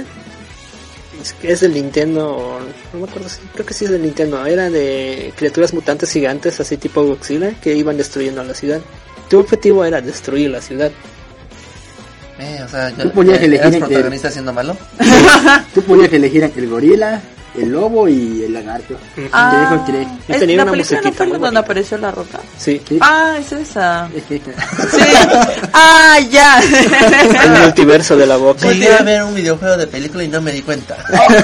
es 1.21 1.33
que 1.33 1.51
es 1.51 1.61
del 1.61 1.73
Nintendo, 1.73 2.35
o 2.35 2.59
no 2.93 2.99
me 2.99 3.05
acuerdo 3.05 3.29
si, 3.29 3.39
creo 3.53 3.65
que 3.65 3.73
sí 3.73 3.85
es 3.85 3.91
del 3.91 4.01
Nintendo, 4.01 4.45
era 4.45 4.69
de 4.69 5.33
criaturas 5.35 5.73
mutantes 5.73 6.11
gigantes, 6.11 6.59
así 6.59 6.77
tipo 6.77 7.03
Godzilla, 7.03 7.51
que 7.59 7.75
iban 7.75 7.97
destruyendo 7.97 8.43
la 8.43 8.53
ciudad. 8.53 8.81
Tu 9.29 9.39
objetivo 9.39 9.83
era 9.85 10.01
destruir 10.01 10.51
la 10.51 10.61
ciudad. 10.61 10.91
Eh, 12.39 12.59
o 12.63 12.67
sea, 12.67 12.89
yo, 12.89 13.03
Tú 13.03 13.11
podías 13.11 13.39
eh, 13.39 13.45
elegir 13.45 13.65
¿eras 13.67 13.89
protagonista 13.89 14.31
siendo 14.31 14.51
malo? 14.53 14.75
Tú 15.73 15.81
podías 15.83 16.11
elegir 16.11 16.43
entre 16.43 16.63
el 16.63 16.69
gorila, 16.69 17.21
el 17.57 17.69
lobo 17.71 18.07
y 18.07 18.43
el 18.43 18.53
lagarto. 18.53 18.95
Ah, 19.31 19.83
tres. 19.85 20.07
Y 20.27 20.31
es- 20.33 20.39
tenía 20.39 20.57
la 20.57 20.63
una 20.63 20.71
película 20.71 21.01
no 21.01 21.11
fue 21.13 21.27
donde 21.39 21.59
apareció 21.59 21.97
la 21.97 22.11
roca. 22.11 22.39
Sí, 22.57 22.81
Sí. 22.87 22.97
Ah, 23.01 23.35
es 23.39 23.51
esa. 23.51 24.09
Es 24.15 24.23
que- 24.29 24.39
Sí. 24.39 25.01
ah, 25.73 26.19
ya. 26.29 26.61
el 27.43 27.61
multiverso 27.63 28.15
de 28.17 28.25
la 28.27 28.37
boca. 28.37 28.67
Llegué 28.71 28.93
a 28.93 29.01
ver 29.03 29.23
un 29.23 29.35
videojuego 29.35 29.77
de 29.77 29.87
película 29.87 30.23
y 30.23 30.27
no 30.27 30.41
me 30.41 30.51
di 30.51 30.61
cuenta. 30.61 30.95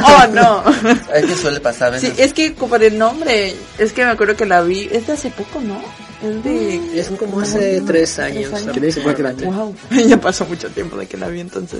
oh, 0.04 0.28
no. 0.34 0.64
Es 1.14 1.26
que 1.26 1.36
suele 1.36 1.60
pasar 1.60 1.94
a 1.94 2.00
Sí, 2.00 2.12
es 2.18 2.34
que 2.34 2.52
por 2.52 2.82
el 2.84 2.98
nombre, 2.98 3.54
es 3.78 3.94
que 3.94 4.04
me 4.06 4.12
acuerdo 4.12 4.36
que 4.36 4.46
la 4.46 4.62
vi, 4.62 4.88
es 4.92 5.08
de 5.08 5.14
hace 5.14 5.30
poco, 5.30 5.60
¿no? 5.62 5.82
Es 6.24 6.44
de... 6.44 7.00
Es 7.00 7.08
como 7.18 7.40
hace 7.42 7.82
tres 7.82 8.20
años. 8.20 8.54
años. 8.54 8.74
Tres, 8.76 8.98
años. 8.98 9.44
Wow, 9.44 9.76
ya 10.08 10.18
pasó 10.18 10.46
mucho 10.46 10.70
tiempo 10.70 10.96
de 10.98 11.08
que 11.08 11.18
la 11.18 11.28
vi 11.28 11.40
entonces. 11.40 11.80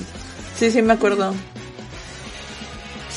Sí, 0.58 0.72
sí, 0.72 0.82
me 0.82 0.94
acuerdo. 0.94 1.34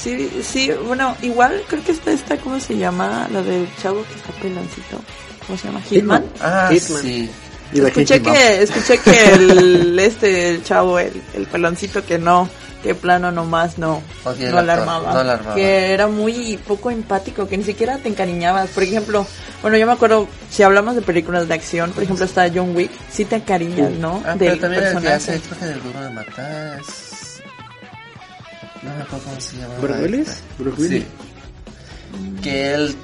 Sí, 0.03 0.31
sí, 0.43 0.71
bueno, 0.87 1.17
igual 1.23 1.63
creo 1.69 1.83
que 1.85 1.93
está 1.93 2.13
esta, 2.13 2.37
¿cómo 2.37 2.61
se 2.61 2.77
llama? 2.77 3.29
La 3.33 3.43
del 3.43 3.67
chavo 3.81 4.05
que 4.05 4.15
está 4.15 4.33
pelancito. 4.41 5.01
¿Cómo 5.47 5.59
se 5.59 5.67
llama? 5.69 5.81
Hitman. 5.83 6.25
Ah, 6.41 6.69
Hitman. 6.73 7.03
sí. 7.03 7.31
Y 7.73 7.81
de 7.81 7.89
Escuché 7.89 8.17
Hitman. 8.19 8.35
que, 8.35 8.63
escuché 8.63 8.99
que 8.99 9.33
el, 9.35 9.99
este, 10.01 10.51
el 10.51 10.65
chavo, 10.65 10.99
el, 10.99 11.23
el 11.35 11.47
peloncito 11.47 12.05
que 12.05 12.19
no, 12.19 12.49
que 12.83 12.95
plano 12.95 13.33
nomás 13.33 13.79
no, 13.79 14.03
O 14.25 14.35
sea, 14.35 14.51
no 14.51 14.63
la 14.63 14.75
armaba. 14.75 15.13
no 15.15 15.25
la 15.25 15.33
armaba. 15.35 15.55
Que 15.55 15.93
era 15.93 16.07
muy 16.07 16.59
poco 16.67 16.91
empático, 16.91 17.49
que 17.49 17.57
ni 17.57 17.65
siquiera 17.65 17.97
te 17.99 18.09
encariñabas. 18.11 18.69
Por 18.71 18.83
ejemplo, 18.83 19.27
bueno, 19.63 19.77
yo 19.79 19.87
me 19.87 19.93
acuerdo, 19.95 20.29
si 20.51 20.63
hablamos 20.63 20.95
de 20.95 21.03
películas 21.03 21.49
de 21.49 21.55
acción, 21.55 21.93
por 21.93 22.03
ejemplo 22.03 22.25
está 22.27 22.49
John 22.55 22.77
Wick, 22.77 22.91
sí 23.11 23.25
te 23.25 23.37
encariñas, 23.37 23.91
¿no? 23.93 24.23
Ah, 24.27 24.35
pero 24.39 24.51
Del 24.53 24.61
también 24.61 24.83
el 24.83 24.89
que 24.91 24.95
personaje. 24.95 25.17
hace, 25.17 25.41
creo 25.41 25.59
que 25.61 25.67
del 25.67 25.83
duro 25.83 26.01
de 26.03 26.11
matar 26.11 26.79
es... 26.81 27.04
No 28.85 28.95
me 28.95 29.03
acuerdo 29.03 29.25
cómo 29.27 29.41
se 29.41 29.57
llama. 29.57 29.75
¿Bruce 29.81 30.03
Willis? 30.03 30.43
Bruce 30.59 30.83
Willis. 30.83 31.03
Sí. 31.03 32.41
Que 32.43 32.75
él, 32.75 32.95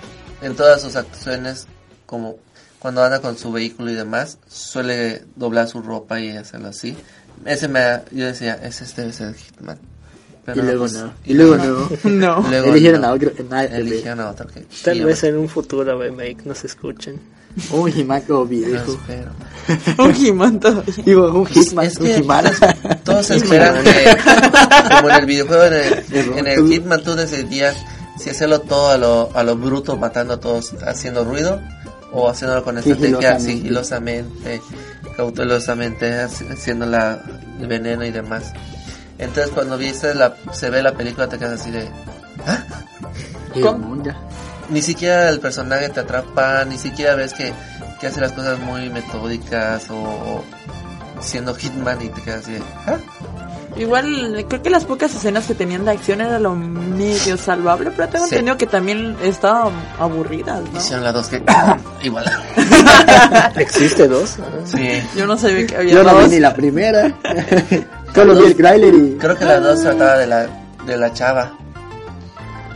en 0.43 0.55
todas 0.55 0.83
sus 0.83 0.97
actuaciones, 0.97 1.67
como 2.07 2.37
cuando 2.79 3.03
anda 3.03 3.21
con 3.21 3.37
su 3.37 3.51
vehículo 3.53 3.91
y 3.91 3.95
demás, 3.95 4.39
suele 4.49 5.25
doblar 5.37 5.69
su 5.69 5.83
ropa 5.83 6.21
y 6.21 6.31
hacerlo 6.37 6.69
así. 6.69 6.97
Ese 7.45 7.69
me, 7.69 7.81
yo 8.11 8.27
decía, 8.27 8.55
ese 8.63 8.85
debe 8.97 9.13
ser 9.13 9.29
el 9.29 9.35
Hitman. 9.35 9.79
Y 9.79 10.53
Pero 10.53 10.63
luego 10.65 10.81
pues, 10.81 10.93
no. 10.95 11.13
Y 11.25 11.35
luego 11.35 11.57
no. 11.57 11.89
No. 12.11 12.41
luego 12.51 12.71
Eligieron 12.71 13.01
no. 13.03 13.09
a 13.09 13.13
otro. 13.13 13.33
a- 13.51 13.57
a- 13.59 13.65
Eligieron 13.65 14.21
a 14.21 14.31
otro 14.31 14.47
que... 14.49 14.67
Tal 14.85 15.05
vez 15.05 15.23
en 15.25 15.37
un 15.37 15.49
futuro 15.49 15.99
remake 15.99 16.45
nos 16.45 16.65
escuchen. 16.65 17.21
Un 17.73 17.91
Himaco 17.91 18.45
viejo. 18.47 18.99
Un 19.99 20.15
He-Man 20.15 20.61
todavía. 20.61 20.95
Digo, 21.05 21.33
un 21.33 21.47
Hitman, 21.47 21.87
Es 21.87 21.99
que 21.99 22.15
todos, 22.23 23.03
todos 23.05 23.31
esperan 23.43 23.85
que, 23.85 24.17
como 24.97 25.11
en 25.11 25.17
el 25.17 25.27
videojuego, 25.27 25.65
en 25.65 25.73
el, 25.75 26.05
en 26.39 26.47
el 26.47 26.69
Hitman, 26.69 27.03
tú 27.03 27.15
decidías 27.15 27.77
si 28.19 28.31
hacerlo 28.31 28.61
todo 28.61 28.91
a 28.91 28.97
lo, 28.99 29.31
a 29.35 29.43
lo 29.43 29.57
bruto, 29.57 29.97
matando 29.97 30.35
a 30.35 30.41
todos, 30.41 30.75
haciendo 30.87 31.25
ruido, 31.25 31.61
o 32.13 32.29
haciéndolo 32.29 32.63
con 32.65 32.77
estrategia, 32.81 33.39
sigilosamente, 33.41 34.61
cautelosamente, 35.17 36.25
haci- 36.25 36.51
haciendo 36.53 36.87
la, 36.87 37.21
el 37.61 37.67
veneno 37.67 38.05
y 38.05 38.11
demás. 38.11 38.53
Entonces, 39.19 39.53
cuando 39.53 39.77
viste 39.79 40.15
la, 40.15 40.35
se 40.53 40.71
ve 40.71 40.83
la 40.83 40.93
película, 40.95 41.29
te 41.29 41.39
quedas 41.39 41.61
así 41.61 41.71
de. 41.71 41.89
Qué 43.55 43.61
¿Cómo? 43.61 44.03
Ni 44.71 44.83
siquiera 44.83 45.29
el 45.29 45.41
personaje 45.41 45.89
te 45.89 46.01
atrapa, 46.01 46.65
ni 46.65 46.79
siquiera 46.79 47.15
ves 47.17 47.33
que, 47.35 47.53
que 48.01 48.07
hace 48.07 48.21
las 48.21 48.33
cosas 48.33 48.59
muy 48.61 48.89
metódicas 48.91 49.91
o, 49.91 49.95
o 49.97 50.45
siendo 51.21 51.55
Hitman 51.55 52.01
y 52.03 52.09
te 52.09 52.23
quedas 52.23 52.45
así. 52.45 52.57
¿Ah? 52.87 52.97
Igual, 53.77 54.45
creo 54.49 54.63
que 54.63 54.71
las 54.71 54.85
pocas 54.85 55.15
escenas 55.15 55.47
que 55.47 55.55
tenían 55.55 55.85
de 55.85 55.93
acción 55.93 56.21
era 56.21 56.39
lo 56.41 56.55
medio 56.57 57.37
salvable, 57.37 57.91
pero 57.97 58.09
tengo 58.09 58.27
Sí. 58.27 58.35
entendido 58.35 58.59
que 58.59 58.67
también 58.67 59.17
estaban 59.23 59.73
aburridas, 59.99 60.61
¿no? 60.73 60.79
Hicieron 60.79 61.05
las 61.05 61.15
dos 61.15 61.29
que. 61.29 61.43
Igual. 62.03 62.25
¿Existe 63.57 64.09
dos? 64.09 64.37
Sí. 64.65 65.03
Yo 65.17 65.27
no 65.27 65.37
sabía 65.39 65.67
que 65.67 65.77
había 65.77 65.95
Yo 65.95 66.03
no 66.03 66.15
vi 66.17 66.23
dos. 66.23 66.31
ni 66.31 66.41
la 66.41 66.55
primera. 66.55 67.13
Solo 68.15 68.35
vi 68.41 68.47
el 68.47 68.57
trailer 68.57 68.95
y. 68.95 69.17
Creo 69.19 69.37
que 69.37 69.45
las 69.45 69.63
dos 69.63 69.81
trataba 69.83 70.17
de 70.19 70.27
la, 70.27 70.47
de 70.85 70.97
la 70.97 71.13
chava. 71.13 71.53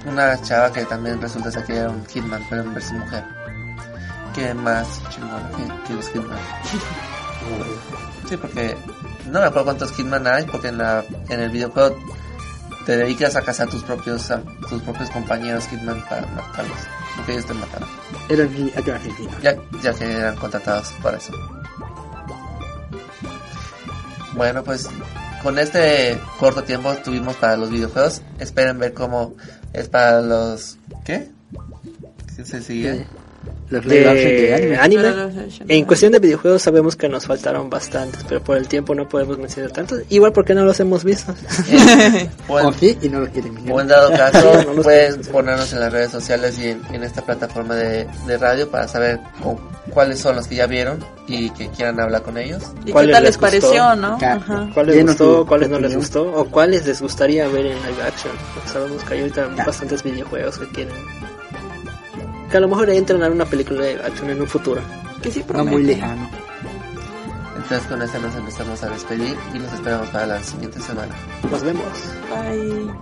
Una 0.07 0.41
chava 0.43 0.73
que 0.73 0.85
también 0.85 1.21
resulta 1.21 1.51
ser 1.51 1.65
que 1.65 1.77
era 1.77 1.89
un 1.91 2.05
Hitman, 2.07 2.45
pero 2.51 2.63
en 2.63 2.75
versión 2.75 2.99
mujer. 3.01 3.25
Que 4.35 4.53
más 4.55 5.01
chingona 5.11 5.49
que, 5.51 5.87
que 5.89 5.95
los 5.95 6.09
Hitman. 6.11 6.39
Sí, 8.29 8.39
porque 8.39 8.75
no 9.27 9.41
me 9.41 9.47
acuerdo 9.47 9.65
cuántos 9.65 9.93
Hitman 9.93 10.27
hay, 10.27 10.45
porque 10.45 10.69
en, 10.69 10.79
la, 10.79 11.05
en 11.29 11.41
el 11.41 11.51
videojuego 11.51 11.95
te 12.87 12.97
dedicas 12.97 13.37
a 13.37 13.43
cazar 13.43 13.69
tus 13.69 13.83
propios 13.83 14.31
a 14.31 14.41
tus 14.69 14.81
propios 14.83 15.11
compañeros 15.11 15.67
Hitman 15.69 16.03
para 16.09 16.27
matarlos. 16.29 16.79
Porque 17.17 17.33
ellos 17.33 17.45
te 17.45 17.53
mataron. 17.55 17.89
Era 18.31 18.45
un 18.45 18.55
Hit- 18.55 18.79
otro 18.79 18.95
asesino. 18.95 19.31
Ya, 19.43 19.57
ya 19.83 19.93
que 19.93 20.11
eran 20.11 20.37
contratados 20.37 20.91
para 21.03 21.19
eso. 21.19 21.33
Bueno, 24.35 24.65
pues 24.65 24.89
con 25.43 25.59
este 25.59 26.19
corto 26.39 26.65
tiempo 26.65 26.95
tuvimos 27.05 27.37
para 27.37 27.57
los 27.59 27.71
videojuegos. 27.71 28.23
Esperen 28.39 28.79
ver 28.79 28.95
cómo 28.95 29.35
es 29.75 29.89
para 29.89 30.23
los... 30.23 30.79
¿Qué? 31.05 31.29
¿Qué 32.37 32.45
se 32.45 32.63
sigue? 32.63 33.07
Los 33.71 33.85
live 33.87 34.09
action 34.09 34.29
de 34.29 34.43
De 34.43 34.55
anime. 34.55 34.77
anime. 34.77 35.03
Pero 35.03 35.17
los- 35.25 35.61
En 35.67 35.85
cuestión 35.87 36.13
de 36.13 36.19
videojuegos 36.19 36.63
sabemos 36.63 36.97
que 36.97 37.09
nos 37.09 37.27
faltaron 37.27 37.71
bastantes, 37.71 38.25
pero 38.29 38.43
por 38.43 38.57
el 38.59 38.69
tiempo 38.69 38.95
no 38.95 39.09
podemos 39.09 39.39
mencionar 39.39 39.73
tantos. 39.73 40.01
Igual 40.11 40.33
porque 40.33 40.55
no 40.55 40.65
los 40.65 40.79
hemos 40.81 41.03
visto. 41.05 41.35
O 42.49 42.73
sí, 42.75 42.97
y 43.03 43.09
no 43.09 43.21
los 43.21 43.29
quieren 43.31 43.55
mirar. 43.55 43.69
buen 43.73 43.89
dado 43.89 44.11
caso, 44.13 44.63
No 44.75 44.83
pueden 44.83 45.21
ponernos 45.23 45.73
en 45.73 45.81
las 45.81 45.93
redes 45.93 46.11
sociales 46.11 46.59
y 46.59 46.69
en, 46.69 46.83
en 46.93 47.03
esta 47.03 47.23
plataforma 47.23 47.75
de, 47.75 48.07
de 48.27 48.39
radio 48.39 48.69
para 48.71 48.87
saber 48.87 49.19
cu- 49.43 49.59
cuáles 49.91 50.19
son 50.21 50.37
los 50.37 50.47
que 50.47 50.57
ya 50.57 50.67
vieron 50.67 51.05
y 51.27 51.51
que 51.51 51.69
quieran 51.71 51.99
hablar 52.01 52.23
con 52.23 52.37
ellos. 52.37 52.63
¿Y 52.83 52.87
qué 52.87 52.93
¿Cuáles 52.93 53.13
tal 53.15 53.23
les 53.25 53.39
pareció, 53.39 53.69
gustó? 53.71 53.97
no? 53.97 54.19
Ajá. 54.21 54.71
¿Cuál 54.75 54.87
les 54.87 54.97
Denos 54.97 55.19
gustó, 55.19 55.47
cuáles 55.47 55.69
no 55.71 55.79
les 55.81 55.97
gustó 55.97 56.23
o 56.33 56.45
cuáles 56.47 56.87
les 56.87 57.01
gustaría 57.01 57.49
ver 57.49 57.67
en 57.67 57.77
live 57.83 58.03
action? 58.07 58.33
Porque 58.55 58.69
sabemos 58.69 59.03
que 59.05 59.15
hay 59.15 59.21
ahorita 59.21 59.49
bastantes 59.67 60.03
videojuegos 60.03 60.59
que 60.59 60.69
quieren. 60.69 60.95
Que 62.55 62.59
a 62.59 62.61
lo 62.61 62.69
mejor 62.69 62.89
entran 62.89 63.21
a 63.25 63.29
una 63.29 63.45
película 63.47 63.83
de 63.83 63.95
action 63.95 64.31
en 64.31 64.41
un 64.41 64.47
futuro. 64.47 64.81
Que 65.21 65.29
sí 65.29 65.41
No 65.41 65.47
promete. 65.47 65.71
muy 65.73 65.83
lejano. 65.83 66.31
Entonces 67.57 67.83
con 67.89 68.01
esto 68.01 68.21
nos 68.21 68.37
empezamos 68.37 68.81
a 68.85 68.91
despedir 68.91 69.37
y 69.53 69.59
los 69.59 69.73
esperamos 69.73 70.09
para 70.11 70.27
la 70.27 70.41
siguiente 70.41 70.79
semana. 70.79 71.13
Nos 71.51 71.65
vemos. 71.65 71.85
Bye. 72.31 72.95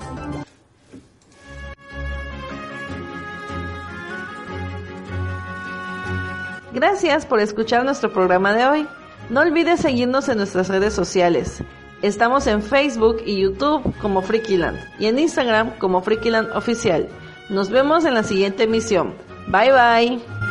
Gracias 6.73 7.27
por 7.27 7.39
escuchar 7.41 7.85
nuestro 7.85 8.11
programa 8.11 8.55
de 8.55 8.65
hoy. 8.65 8.89
No 9.29 9.41
olvides 9.43 9.81
seguirnos 9.81 10.31
en 10.31 10.39
nuestras 10.39 10.69
redes 10.69 10.95
sociales. 10.95 11.63
Estamos 12.01 12.47
en 12.47 12.63
Facebook 12.63 13.19
y 13.27 13.43
YouTube 13.43 13.95
como 14.01 14.23
Freakyland 14.23 14.79
y 14.99 15.09
en 15.09 15.19
Instagram 15.19 15.77
como 15.77 16.01
Freakyland 16.01 16.57
Oficial. 16.57 17.07
Nos 17.51 17.69
vemos 17.69 18.07
en 18.07 18.15
la 18.15 18.23
siguiente 18.23 18.63
emisión. 18.63 19.13
Bye 19.49 19.71
bye. 19.71 20.42